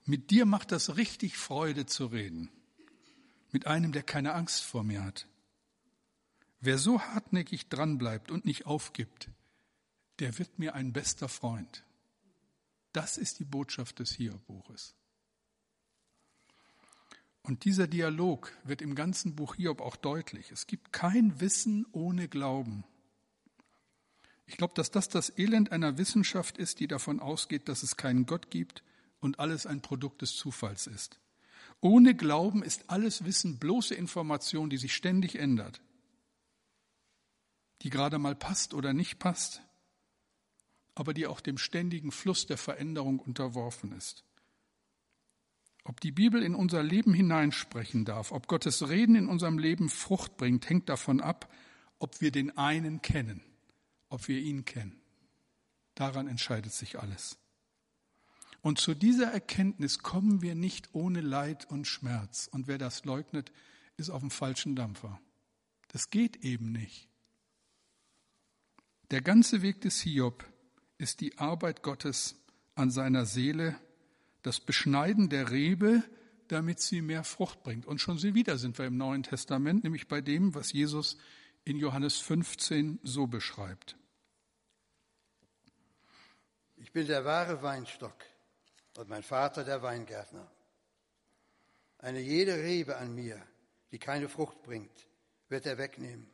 [0.05, 2.49] Mit dir macht das richtig Freude zu reden.
[3.51, 5.27] Mit einem, der keine Angst vor mir hat.
[6.61, 9.29] Wer so hartnäckig dranbleibt und nicht aufgibt,
[10.19, 11.83] der wird mir ein bester Freund.
[12.93, 14.95] Das ist die Botschaft des Hiob-Buches.
[17.43, 20.51] Und dieser Dialog wird im ganzen Buch Hiob auch deutlich.
[20.51, 22.83] Es gibt kein Wissen ohne Glauben.
[24.45, 28.25] Ich glaube, dass das das Elend einer Wissenschaft ist, die davon ausgeht, dass es keinen
[28.25, 28.83] Gott gibt
[29.19, 31.19] und alles ein Produkt des Zufalls ist.
[31.79, 35.81] Ohne Glauben ist alles Wissen bloße Information, die sich ständig ändert,
[37.81, 39.61] die gerade mal passt oder nicht passt,
[40.93, 44.23] aber die auch dem ständigen Fluss der Veränderung unterworfen ist.
[45.83, 50.37] Ob die Bibel in unser Leben hineinsprechen darf, ob Gottes Reden in unserem Leben Frucht
[50.37, 51.51] bringt, hängt davon ab,
[51.97, 53.41] ob wir den einen kennen,
[54.09, 55.01] ob wir ihn kennen.
[55.95, 57.37] Daran entscheidet sich alles.
[58.61, 62.47] Und zu dieser Erkenntnis kommen wir nicht ohne Leid und Schmerz.
[62.51, 63.51] Und wer das leugnet,
[63.97, 65.19] ist auf dem falschen Dampfer.
[65.87, 67.09] Das geht eben nicht.
[69.09, 70.45] Der ganze Weg des Hiob
[70.97, 72.35] ist die Arbeit Gottes
[72.75, 73.75] an seiner Seele
[74.41, 76.03] das Beschneiden der Rebe,
[76.47, 77.85] damit sie mehr Frucht bringt.
[77.85, 81.17] Und schon wieder sind wir im Neuen Testament, nämlich bei dem, was Jesus
[81.63, 83.95] in Johannes 15 so beschreibt.
[86.77, 88.15] Ich bin der wahre Weinstock
[88.97, 90.49] und mein Vater der Weingärtner.
[91.99, 93.41] Eine jede Rebe an mir,
[93.91, 95.07] die keine Frucht bringt,
[95.47, 96.27] wird er wegnehmen.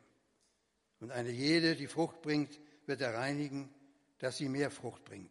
[1.00, 3.68] Und eine jede, die Frucht bringt, wird er reinigen,
[4.18, 5.30] dass sie mehr Frucht bringt.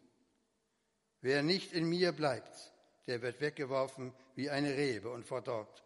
[1.21, 2.73] Wer nicht in mir bleibt,
[3.07, 5.83] der wird weggeworfen wie eine Rebe und verdorrt.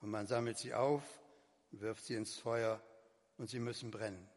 [0.00, 1.02] Und man sammelt sie auf,
[1.70, 2.82] wirft sie ins Feuer
[3.38, 4.28] und sie müssen brennen.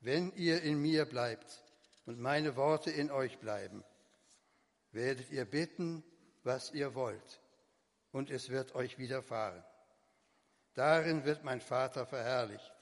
[0.00, 1.64] Wenn ihr in mir bleibt
[2.06, 3.82] und meine Worte in euch bleiben,
[4.92, 6.04] werdet ihr bitten,
[6.42, 7.40] was ihr wollt,
[8.12, 9.64] und es wird euch widerfahren.
[10.74, 12.72] Darin wird mein Vater verherrlicht,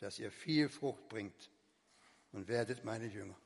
[0.00, 1.50] dass ihr viel Frucht bringt
[2.32, 3.36] und werdet meine Jünger.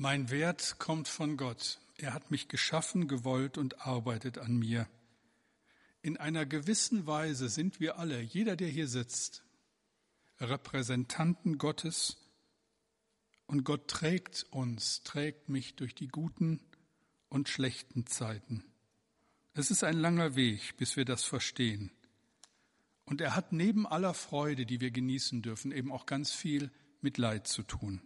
[0.00, 1.80] Mein Wert kommt von Gott.
[1.96, 4.86] Er hat mich geschaffen, gewollt und arbeitet an mir.
[6.02, 9.42] In einer gewissen Weise sind wir alle, jeder, der hier sitzt,
[10.38, 12.16] Repräsentanten Gottes
[13.48, 16.60] und Gott trägt uns, trägt mich durch die guten
[17.28, 18.62] und schlechten Zeiten.
[19.52, 21.90] Es ist ein langer Weg, bis wir das verstehen.
[23.04, 26.70] Und er hat neben aller Freude, die wir genießen dürfen, eben auch ganz viel
[27.00, 28.00] mit Leid zu tun.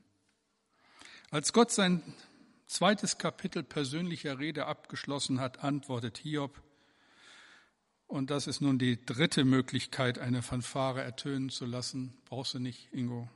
[1.33, 2.03] Als Gott sein
[2.66, 6.61] zweites Kapitel persönlicher Rede abgeschlossen hat, antwortet Hiob,
[8.07, 12.12] und das ist nun die dritte Möglichkeit, eine Fanfare ertönen zu lassen.
[12.26, 13.30] Brauchst du nicht, Ingo.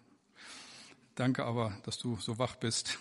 [1.15, 2.99] Danke aber, dass du so wach bist.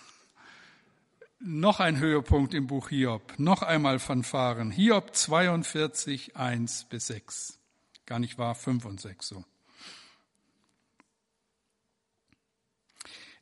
[1.39, 3.37] Noch ein Höhepunkt im Buch Hiob.
[3.37, 4.71] Noch einmal Fanfaren.
[4.71, 7.59] Hiob 42, 1 bis 6.
[8.05, 9.43] Gar nicht wahr, 5 und 6 so.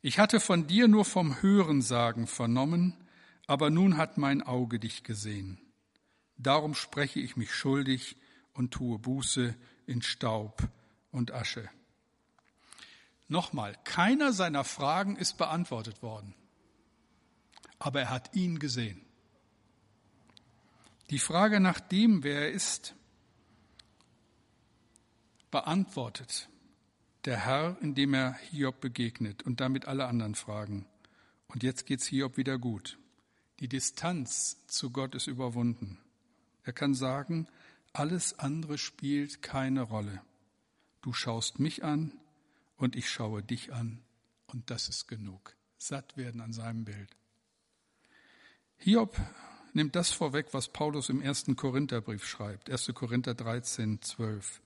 [0.06, 2.94] Ich hatte von dir nur vom Hörensagen vernommen,
[3.46, 5.58] aber nun hat mein Auge dich gesehen.
[6.36, 8.18] Darum spreche ich mich schuldig
[8.52, 10.68] und tue Buße in Staub
[11.10, 11.70] und Asche.
[13.28, 16.34] Nochmal, keiner seiner Fragen ist beantwortet worden,
[17.78, 19.06] aber er hat ihn gesehen.
[21.08, 22.94] Die Frage nach dem, wer er ist,
[25.50, 26.50] beantwortet
[27.24, 30.86] der Herr, indem er Hiob begegnet und damit alle anderen Fragen.
[31.48, 32.98] Und jetzt geht's Hiob wieder gut.
[33.60, 35.98] Die Distanz zu Gott ist überwunden.
[36.64, 37.46] Er kann sagen,
[37.92, 40.20] alles andere spielt keine Rolle.
[41.02, 42.12] Du schaust mich an
[42.76, 44.02] und ich schaue dich an
[44.46, 45.54] und das ist genug.
[45.78, 47.16] Satt werden an seinem Bild.
[48.78, 49.16] Hiob
[49.72, 52.70] nimmt das vorweg, was Paulus im ersten Korintherbrief schreibt.
[52.70, 52.92] 1.
[52.94, 54.60] Korinther 13, 12.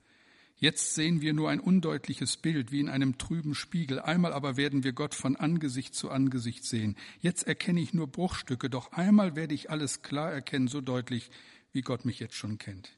[0.61, 4.01] Jetzt sehen wir nur ein undeutliches Bild wie in einem trüben Spiegel.
[4.01, 6.97] Einmal aber werden wir Gott von Angesicht zu Angesicht sehen.
[7.21, 11.31] Jetzt erkenne ich nur Bruchstücke, doch einmal werde ich alles klar erkennen, so deutlich,
[11.73, 12.91] wie Gott mich jetzt schon kennt.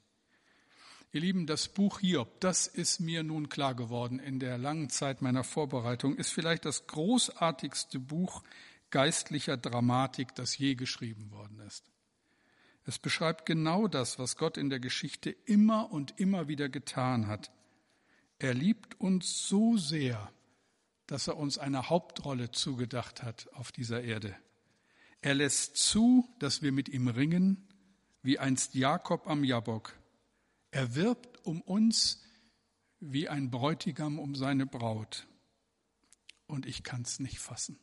[1.13, 5.21] Ihr Lieben, das Buch Hiob, das ist mir nun klar geworden in der langen Zeit
[5.21, 8.43] meiner Vorbereitung, ist vielleicht das großartigste Buch
[8.91, 11.91] geistlicher Dramatik, das je geschrieben worden ist.
[12.91, 17.53] Es beschreibt genau das, was Gott in der Geschichte immer und immer wieder getan hat.
[18.41, 20.33] Er liebt uns so sehr,
[21.07, 24.35] dass er uns eine Hauptrolle zugedacht hat auf dieser Erde.
[25.21, 27.65] Er lässt zu, dass wir mit ihm ringen,
[28.23, 29.97] wie einst Jakob am Jabok.
[30.73, 32.21] Er wirbt um uns
[32.99, 35.29] wie ein Bräutigam um seine Braut.
[36.49, 37.79] Und ich kann es nicht fassen.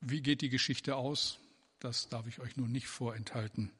[0.00, 1.38] Wie geht die Geschichte aus?
[1.78, 3.72] Das darf ich euch nun nicht vorenthalten.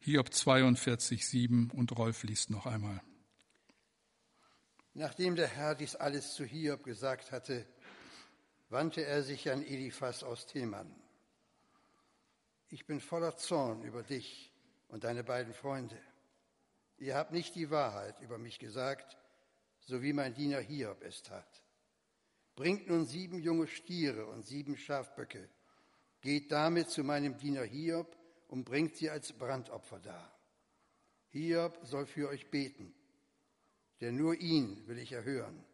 [0.00, 3.02] Hiob 42, 7 und Rolf liest noch einmal.
[4.94, 7.66] Nachdem der Herr dies alles zu Hiob gesagt hatte,
[8.68, 10.94] wandte er sich an Eliphas aus Theman.
[12.70, 14.52] Ich bin voller Zorn über dich
[14.88, 15.98] und deine beiden Freunde.
[16.98, 19.16] Ihr habt nicht die Wahrheit über mich gesagt,
[19.80, 21.62] so wie mein Diener Hiob es tat.
[22.56, 25.48] Bringt nun sieben junge Stiere und sieben Schafböcke,
[26.20, 28.16] geht damit zu meinem Diener Hiob
[28.48, 30.32] und bringt sie als Brandopfer dar.
[31.28, 32.94] Hiob soll für euch beten,
[34.00, 35.64] denn nur ihn will ich erhören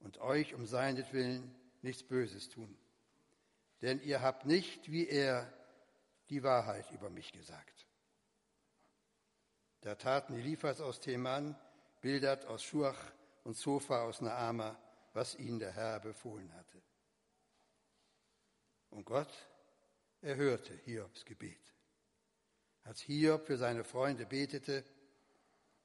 [0.00, 2.76] und euch um seinetwillen nichts Böses tun.
[3.82, 5.52] Denn ihr habt nicht, wie er,
[6.28, 7.86] die Wahrheit über mich gesagt.
[9.80, 11.58] Da taten Eliphas aus Theman,
[12.00, 13.12] Bildert aus Schuach
[13.44, 14.78] und Sofa aus Naama,
[15.12, 16.80] was ihnen der Herr befohlen hatte.
[18.90, 19.32] Und Gott
[20.22, 21.58] erhörte Hiobs Gebet.
[22.84, 24.84] Als Hiob für seine Freunde betete,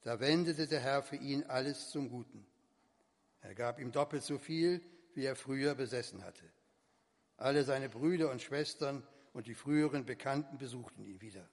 [0.02, 2.46] da wendete der Herr für ihn alles zum Guten.
[3.40, 4.80] Er gab ihm doppelt so viel,
[5.14, 6.44] wie er früher besessen hatte.
[7.36, 11.48] Alle seine Brüder und Schwestern und die früheren Bekannten besuchten ihn wieder.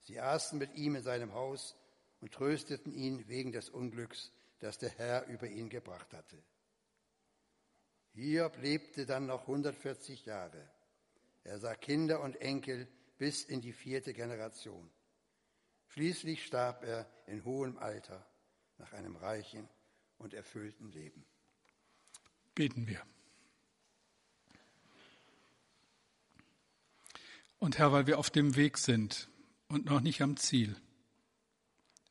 [0.00, 1.76] Sie aßen mit ihm in seinem Haus
[2.20, 6.42] und trösteten ihn wegen des Unglücks, das der Herr über ihn gebracht hatte.
[8.14, 10.68] Hiob lebte dann noch 140 Jahre.
[11.44, 12.88] Er sah Kinder und Enkel
[13.18, 14.90] bis in die vierte Generation.
[15.88, 18.26] Schließlich starb er in hohem Alter
[18.78, 19.68] nach einem reichen
[20.18, 21.24] und erfüllten Leben.
[22.54, 23.02] Beten wir.
[27.58, 29.28] Und Herr, weil wir auf dem Weg sind
[29.68, 30.76] und noch nicht am Ziel,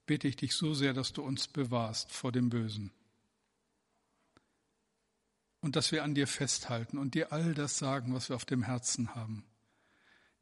[0.06, 2.92] bete ich dich so sehr, dass du uns bewahrst vor dem Bösen.
[5.62, 8.64] Und dass wir an dir festhalten und dir all das sagen, was wir auf dem
[8.64, 9.46] Herzen haben.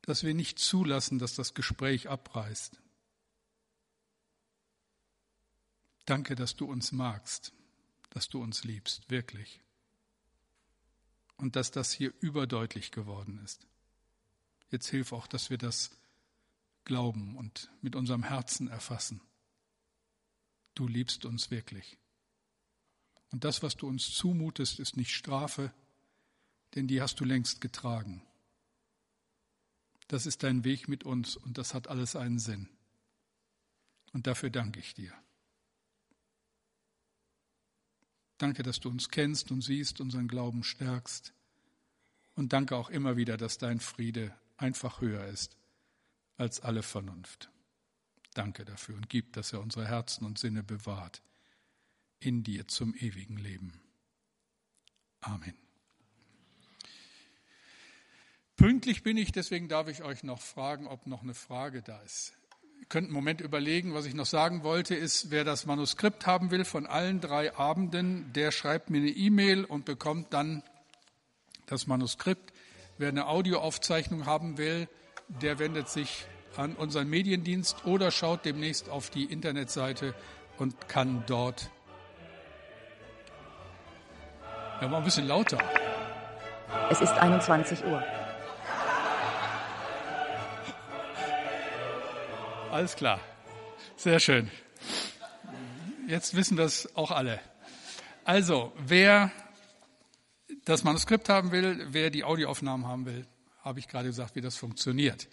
[0.02, 2.82] Dass wir nicht zulassen, dass das Gespräch abreißt.
[6.06, 7.54] Danke, dass du uns magst,
[8.10, 9.62] dass du uns liebst, wirklich.
[11.38, 13.68] Und dass das hier überdeutlich geworden ist.
[14.72, 15.92] Jetzt hilf auch, dass wir das
[16.86, 19.22] glauben und mit unserem Herzen erfassen.
[20.74, 21.98] Du liebst uns wirklich.
[23.32, 25.72] Und das, was du uns zumutest, ist nicht Strafe,
[26.76, 28.24] denn die hast du längst getragen.
[30.08, 32.68] Das ist dein Weg mit uns und das hat alles einen Sinn.
[34.14, 35.14] Und dafür danke ich dir.
[38.40, 41.34] Danke, dass du uns kennst und siehst, unseren Glauben stärkst.
[42.36, 45.58] Und danke auch immer wieder, dass dein Friede einfach höher ist
[46.38, 47.52] als alle Vernunft.
[48.34, 51.22] Danke dafür und gib, dass er unsere Herzen und Sinne bewahrt
[52.20, 53.80] in dir zum ewigen Leben.
[55.22, 55.54] Amen.
[58.56, 62.34] Pünktlich bin ich, deswegen darf ich euch noch fragen, ob noch eine Frage da ist.
[62.80, 66.52] Ihr könnt einen Moment überlegen, was ich noch sagen wollte, ist, wer das Manuskript haben
[66.52, 70.64] will von allen drei Abenden, der schreibt mir eine E-Mail und bekommt dann
[71.68, 72.54] das Manuskript.
[72.98, 74.90] Wer eine Audioaufzeichnung haben will,
[75.30, 76.26] der wendet sich
[76.58, 80.14] an unseren Mediendienst oder schaut demnächst auf die Internetseite
[80.58, 81.72] und kann dort
[84.82, 85.58] ja, mal ein bisschen lauter.
[86.90, 88.04] Es ist 21 Uhr.
[92.72, 93.20] Alles klar.
[93.98, 94.50] Sehr schön.
[96.08, 97.40] Jetzt wissen das auch alle.
[98.24, 99.32] Also, wer
[100.66, 103.26] das Manuskript haben will, wer die Audioaufnahmen haben will,
[103.62, 105.28] habe ich gerade gesagt, wie das funktioniert.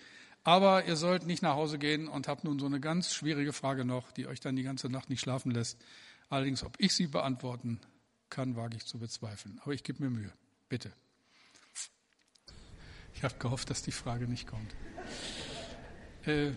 [0.44, 3.84] Aber ihr sollt nicht nach Hause gehen und habt nun so eine ganz schwierige Frage
[3.84, 5.78] noch, die euch dann die ganze Nacht nicht schlafen lässt.
[6.30, 7.80] Allerdings, ob ich sie beantworten
[8.30, 9.60] kann, wage ich zu bezweifeln.
[9.62, 10.32] Aber ich gebe mir Mühe.
[10.68, 10.92] Bitte.
[13.14, 14.74] Ich habe gehofft, dass die Frage nicht kommt.
[16.24, 16.52] Äh,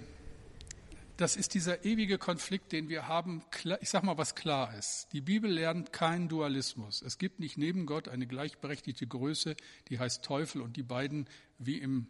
[1.19, 3.43] das ist dieser ewige Konflikt, den wir haben.
[3.81, 5.07] Ich sage mal, was klar ist.
[5.11, 7.01] Die Bibel lernt keinen Dualismus.
[7.01, 9.55] Es gibt nicht neben Gott eine gleichberechtigte Größe,
[9.89, 12.07] die heißt Teufel und die beiden wie im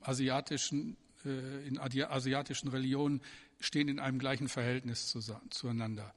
[0.00, 3.22] asiatischen, äh, in asiatischen Religionen
[3.60, 5.16] stehen in einem gleichen Verhältnis
[5.50, 6.12] zueinander.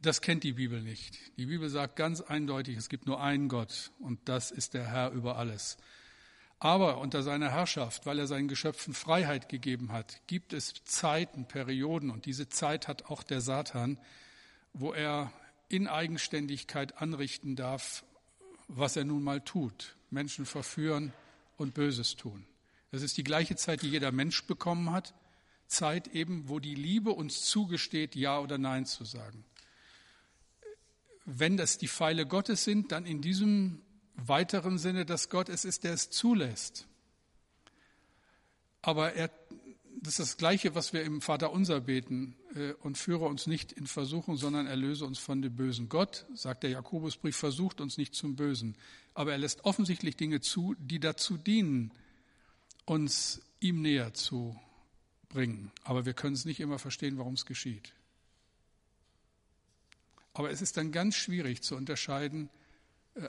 [0.00, 1.18] Das kennt die Bibel nicht.
[1.38, 5.10] Die Bibel sagt ganz eindeutig, es gibt nur einen Gott und das ist der Herr
[5.10, 5.76] über alles.
[6.60, 12.10] Aber unter seiner Herrschaft, weil er seinen Geschöpfen Freiheit gegeben hat, gibt es Zeiten, Perioden,
[12.10, 13.98] und diese Zeit hat auch der Satan,
[14.72, 15.32] wo er
[15.68, 18.04] in Eigenständigkeit anrichten darf,
[18.68, 19.96] was er nun mal tut.
[20.10, 21.12] Menschen verführen
[21.56, 22.46] und Böses tun.
[22.92, 25.12] Das ist die gleiche Zeit, die jeder Mensch bekommen hat.
[25.66, 29.44] Zeit eben, wo die Liebe uns zugesteht, Ja oder Nein zu sagen.
[31.30, 33.82] Wenn das die Pfeile Gottes sind, dann in diesem
[34.14, 36.86] weiteren Sinne, dass Gott es ist, der es zulässt.
[38.80, 39.30] Aber er,
[40.00, 43.72] das ist das Gleiche, was wir im Vater unser beten, äh, und führe uns nicht
[43.72, 45.90] in Versuchung, sondern erlöse uns von dem Bösen.
[45.90, 48.74] Gott, sagt der Jakobusbrief, versucht uns nicht zum Bösen.
[49.12, 51.92] Aber er lässt offensichtlich Dinge zu, die dazu dienen,
[52.86, 54.58] uns ihm näher zu
[55.28, 55.72] bringen.
[55.84, 57.92] Aber wir können es nicht immer verstehen, warum es geschieht.
[60.38, 62.48] Aber es ist dann ganz schwierig zu unterscheiden.
[63.16, 63.28] Äh,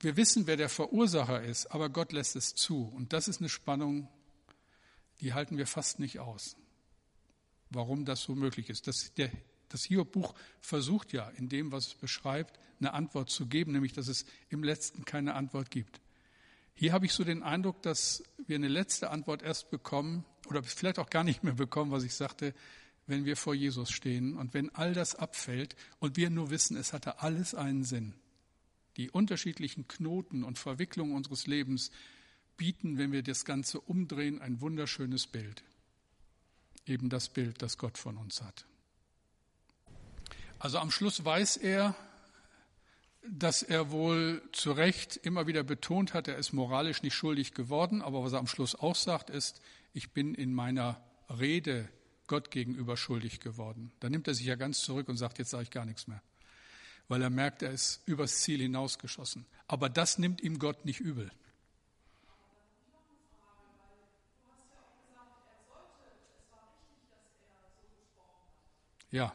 [0.00, 2.88] wir wissen, wer der Verursacher ist, aber Gott lässt es zu.
[2.88, 4.08] Und das ist eine Spannung,
[5.20, 6.56] die halten wir fast nicht aus.
[7.68, 8.88] Warum das so möglich ist.
[8.88, 9.12] Das,
[9.68, 14.08] das Hiob-Buch versucht ja, in dem, was es beschreibt, eine Antwort zu geben, nämlich dass
[14.08, 16.00] es im letzten keine Antwort gibt.
[16.74, 20.98] Hier habe ich so den Eindruck, dass wir eine letzte Antwort erst bekommen oder vielleicht
[20.98, 22.54] auch gar nicht mehr bekommen, was ich sagte,
[23.10, 26.92] wenn wir vor Jesus stehen und wenn all das abfällt und wir nur wissen, es
[26.92, 28.14] hatte alles einen Sinn.
[28.96, 31.90] Die unterschiedlichen Knoten und Verwicklungen unseres Lebens
[32.56, 35.62] bieten, wenn wir das Ganze umdrehen, ein wunderschönes Bild.
[36.86, 38.64] Eben das Bild, das Gott von uns hat.
[40.58, 41.96] Also am Schluss weiß er,
[43.28, 48.02] dass er wohl zu Recht immer wieder betont hat, er ist moralisch nicht schuldig geworden,
[48.02, 49.60] aber was er am Schluss auch sagt, ist,
[49.92, 51.88] ich bin in meiner Rede
[52.30, 53.90] Gott gegenüber schuldig geworden.
[53.98, 56.22] Da nimmt er sich ja ganz zurück und sagt, jetzt sage ich gar nichts mehr,
[57.08, 59.46] weil er merkt, er ist übers Ziel hinausgeschossen.
[59.66, 61.28] Aber das nimmt ihm Gott nicht übel.
[69.10, 69.34] Ja.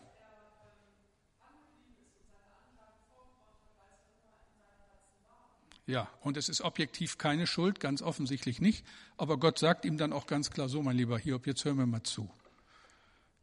[5.86, 8.86] Ja, und es ist objektiv keine Schuld, ganz offensichtlich nicht.
[9.18, 11.86] Aber Gott sagt ihm dann auch ganz klar so, mein lieber Hiob, jetzt hör mir
[11.86, 12.32] mal zu.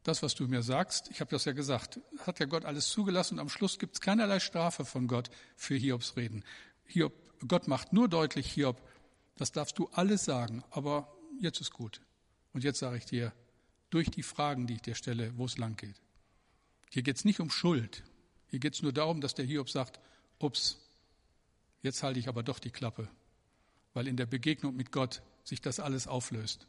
[0.03, 3.35] Das, was du mir sagst, ich habe das ja gesagt, hat ja Gott alles zugelassen
[3.35, 6.43] und am Schluss gibt es keinerlei Strafe von Gott für Hiobs Reden.
[6.85, 7.13] Hiob,
[7.47, 8.81] Gott macht nur deutlich, Hiob,
[9.37, 12.01] das darfst du alles sagen, aber jetzt ist gut.
[12.51, 13.33] Und jetzt sage ich dir,
[13.89, 16.01] durch die Fragen, die ich dir stelle, wo es lang geht.
[16.89, 18.03] Hier geht es nicht um Schuld.
[18.47, 19.99] Hier geht es nur darum, dass der Hiob sagt,
[20.39, 20.77] ups,
[21.83, 23.09] Jetzt halte ich aber doch die Klappe,
[23.93, 26.65] weil in der Begegnung mit Gott sich das alles auflöst.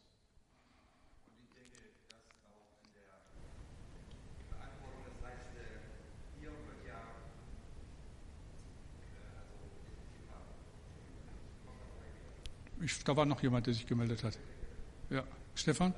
[12.81, 14.39] Ich, da war noch jemand, der sich gemeldet hat.
[15.11, 15.95] Ja, Stefan?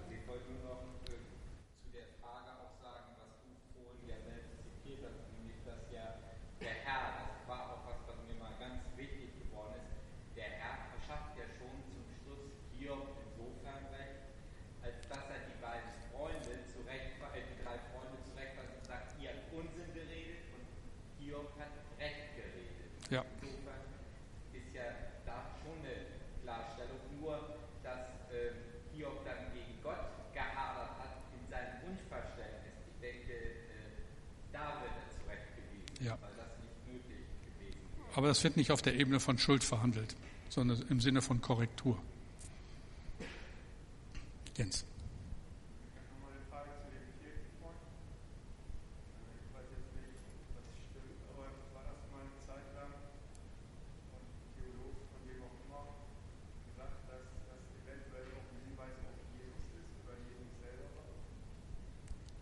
[38.17, 40.17] Aber das wird nicht auf der Ebene von Schuld verhandelt,
[40.49, 41.99] sondern im Sinne von Korrektur.
[44.57, 44.87] Jens.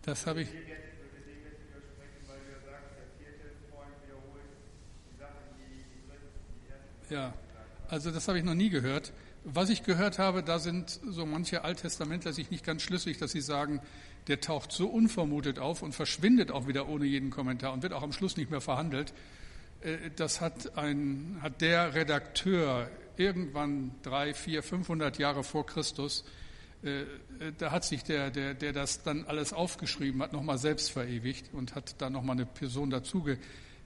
[0.03, 0.49] Das habe ich.
[7.09, 7.33] Ja,
[7.87, 9.13] also das habe ich noch nie gehört.
[9.43, 13.41] Was ich gehört habe, da sind so manche Alttestamentler sich nicht ganz schlüssig, dass sie
[13.41, 13.79] sagen,
[14.27, 18.01] der taucht so unvermutet auf und verschwindet auch wieder ohne jeden Kommentar und wird auch
[18.01, 19.13] am Schluss nicht mehr verhandelt.
[19.81, 26.25] Äh, das hat, ein, hat der Redakteur irgendwann drei, vier, 500 Jahre vor Christus,
[26.83, 27.05] äh,
[27.57, 31.75] da hat sich der, der, der das dann alles aufgeschrieben hat, nochmal selbst verewigt und
[31.75, 33.37] hat da nochmal eine Person dazuge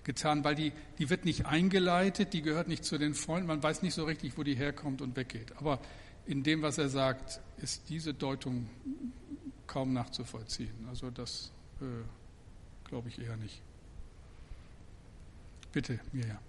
[0.10, 3.84] getan, weil die, die wird nicht eingeleitet, die gehört nicht zu den Freunden, man weiß
[3.84, 5.56] nicht so richtig, wo die herkommt und weggeht.
[5.58, 5.80] Aber
[6.26, 8.68] in dem, was er sagt, ist diese Deutung
[9.68, 10.74] kaum nachzuvollziehen.
[10.90, 11.86] Also das äh,
[12.86, 13.62] glaube ich eher nicht.
[15.72, 16.40] Bitte, Mirja.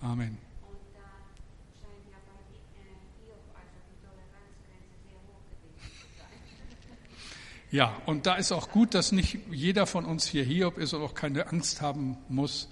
[0.00, 0.53] Amen.
[7.74, 11.02] Ja, und da ist auch gut, dass nicht jeder von uns hier Hiob ist und
[11.02, 12.68] auch keine Angst haben muss,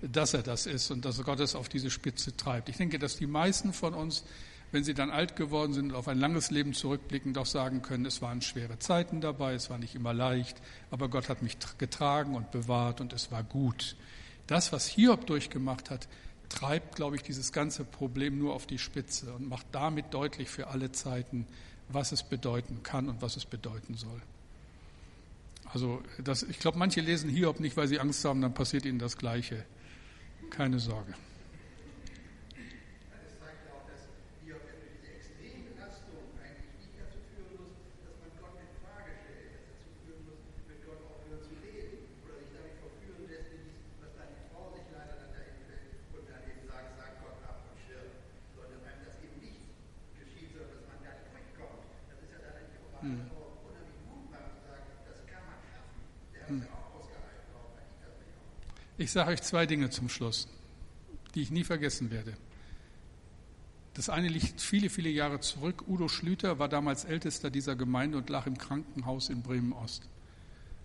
[0.00, 2.70] dass er das ist und dass Gott es auf diese Spitze treibt.
[2.70, 4.24] Ich denke, dass die meisten von uns,
[4.72, 8.06] wenn sie dann alt geworden sind und auf ein langes Leben zurückblicken, doch sagen können,
[8.06, 10.56] es waren schwere Zeiten dabei, es war nicht immer leicht,
[10.90, 13.94] aber Gott hat mich getragen und bewahrt und es war gut.
[14.46, 16.08] Das, was Hiob durchgemacht hat,
[16.48, 20.68] treibt, glaube ich, dieses ganze Problem nur auf die Spitze und macht damit deutlich für
[20.68, 21.46] alle Zeiten,
[21.90, 24.22] was es bedeuten kann und was es bedeuten soll.
[25.72, 28.98] Also das, ich glaube, manche lesen Hiob nicht, weil sie Angst haben, dann passiert ihnen
[28.98, 29.64] das Gleiche.
[30.50, 31.14] Keine Sorge.
[53.02, 53.35] Es
[58.98, 60.48] Ich sage euch zwei Dinge zum Schluss,
[61.34, 62.34] die ich nie vergessen werde.
[63.92, 65.84] Das eine liegt viele, viele Jahre zurück.
[65.86, 70.08] Udo Schlüter war damals Ältester dieser Gemeinde und lag im Krankenhaus in Bremen-Ost.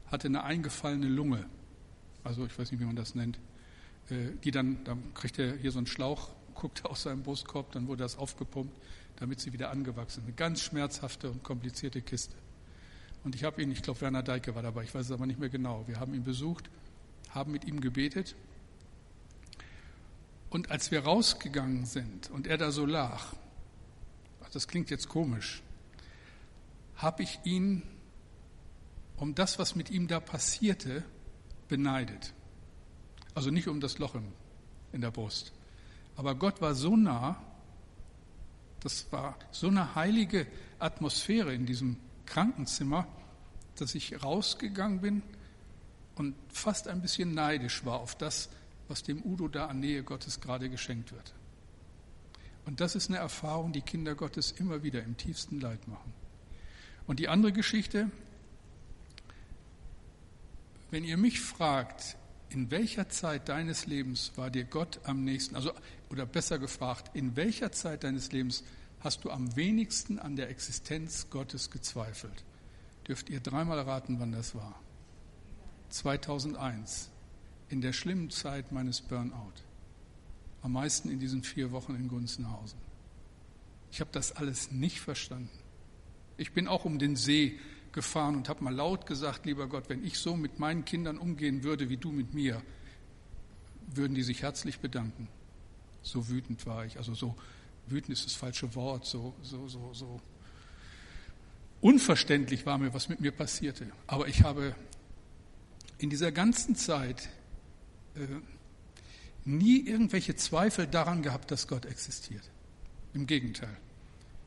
[0.08, 1.46] Hatte eine eingefallene Lunge,
[2.26, 3.40] also ich weiß nicht, wie man das nennt,
[4.10, 7.88] äh, die dann, dann kriegt er hier so einen Schlauch, guckt aus seinem Brustkorb, dann
[7.88, 8.78] wurde das aufgepumpt,
[9.16, 10.24] damit sie wieder angewachsen.
[10.26, 12.36] Eine ganz schmerzhafte und komplizierte Kiste.
[13.24, 15.40] Und ich habe ihn, ich glaube, Werner Deike war dabei, ich weiß es aber nicht
[15.40, 15.86] mehr genau.
[15.88, 16.70] Wir haben ihn besucht,
[17.34, 18.36] haben mit ihm gebetet.
[20.50, 23.34] Und als wir rausgegangen sind und er da so lag,
[24.52, 25.62] das klingt jetzt komisch,
[26.98, 27.84] habe ich ihn
[29.16, 31.04] um das, was mit ihm da passierte,
[31.70, 32.34] beneidet.
[33.34, 34.16] Also nicht um das Loch
[34.92, 35.54] in der Brust.
[36.18, 37.42] Aber Gott war so nah,
[38.82, 40.48] das war so eine heilige
[40.80, 43.08] Atmosphäre in diesem Krankenzimmer,
[43.76, 45.22] dass ich rausgegangen bin
[46.22, 48.50] und fast ein bisschen neidisch war auf das,
[48.88, 51.34] was dem Udo da an Nähe Gottes gerade geschenkt wird.
[52.68, 56.14] Und das ist eine Erfahrung, die Kinder Gottes immer wieder im tiefsten Leid machen.
[57.08, 58.12] Und die andere Geschichte,
[60.92, 62.18] wenn ihr mich fragt,
[62.50, 65.72] in welcher Zeit deines Lebens war dir Gott am nächsten, also
[66.12, 68.64] oder besser gefragt, in welcher Zeit deines Lebens
[69.00, 72.44] hast du am wenigsten an der Existenz Gottes gezweifelt?
[73.08, 74.80] Dürft ihr dreimal raten, wann das war?
[75.92, 77.10] 2001,
[77.70, 79.54] in der schlimmen Zeit meines Burnout.
[80.62, 82.80] Am meisten in diesen vier Wochen in Gunzenhausen.
[83.92, 85.50] Ich habe das alles nicht verstanden.
[86.38, 87.60] Ich bin auch um den See
[87.92, 91.64] gefahren und habe mal laut gesagt, lieber Gott, wenn ich so mit meinen Kindern umgehen
[91.64, 92.62] würde wie du mit mir,
[93.88, 95.28] würden die sich herzlich bedanken.
[96.04, 97.36] So wütend war ich, also so
[97.88, 100.22] wütend ist das falsche Wort, so, so, so, so
[101.82, 103.88] unverständlich war mir, was mit mir passierte.
[104.08, 104.76] Aber ich habe
[106.02, 107.30] in dieser ganzen Zeit
[108.16, 108.22] äh,
[109.46, 112.44] nie irgendwelche Zweifel daran gehabt, dass Gott existiert.
[113.14, 113.78] Im Gegenteil.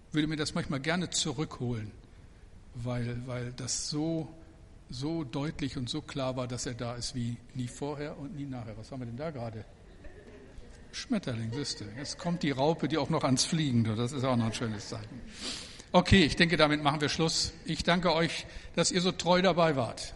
[0.08, 1.90] Ich würde mir das manchmal gerne zurückholen,
[2.74, 4.28] weil, weil das so,
[4.90, 8.46] so deutlich und so klar war, dass er da ist wie nie vorher und nie
[8.46, 8.76] nachher.
[8.76, 9.64] Was haben wir denn da gerade?
[10.92, 11.84] Schmetterling, wüsste.
[11.96, 13.84] Jetzt kommt die Raupe, die auch noch ans Fliegen.
[13.84, 15.20] Das ist auch noch ein schönes Zeichen.
[15.90, 17.52] Okay, ich denke, damit machen wir Schluss.
[17.64, 20.12] Ich danke euch, dass ihr so treu dabei wart.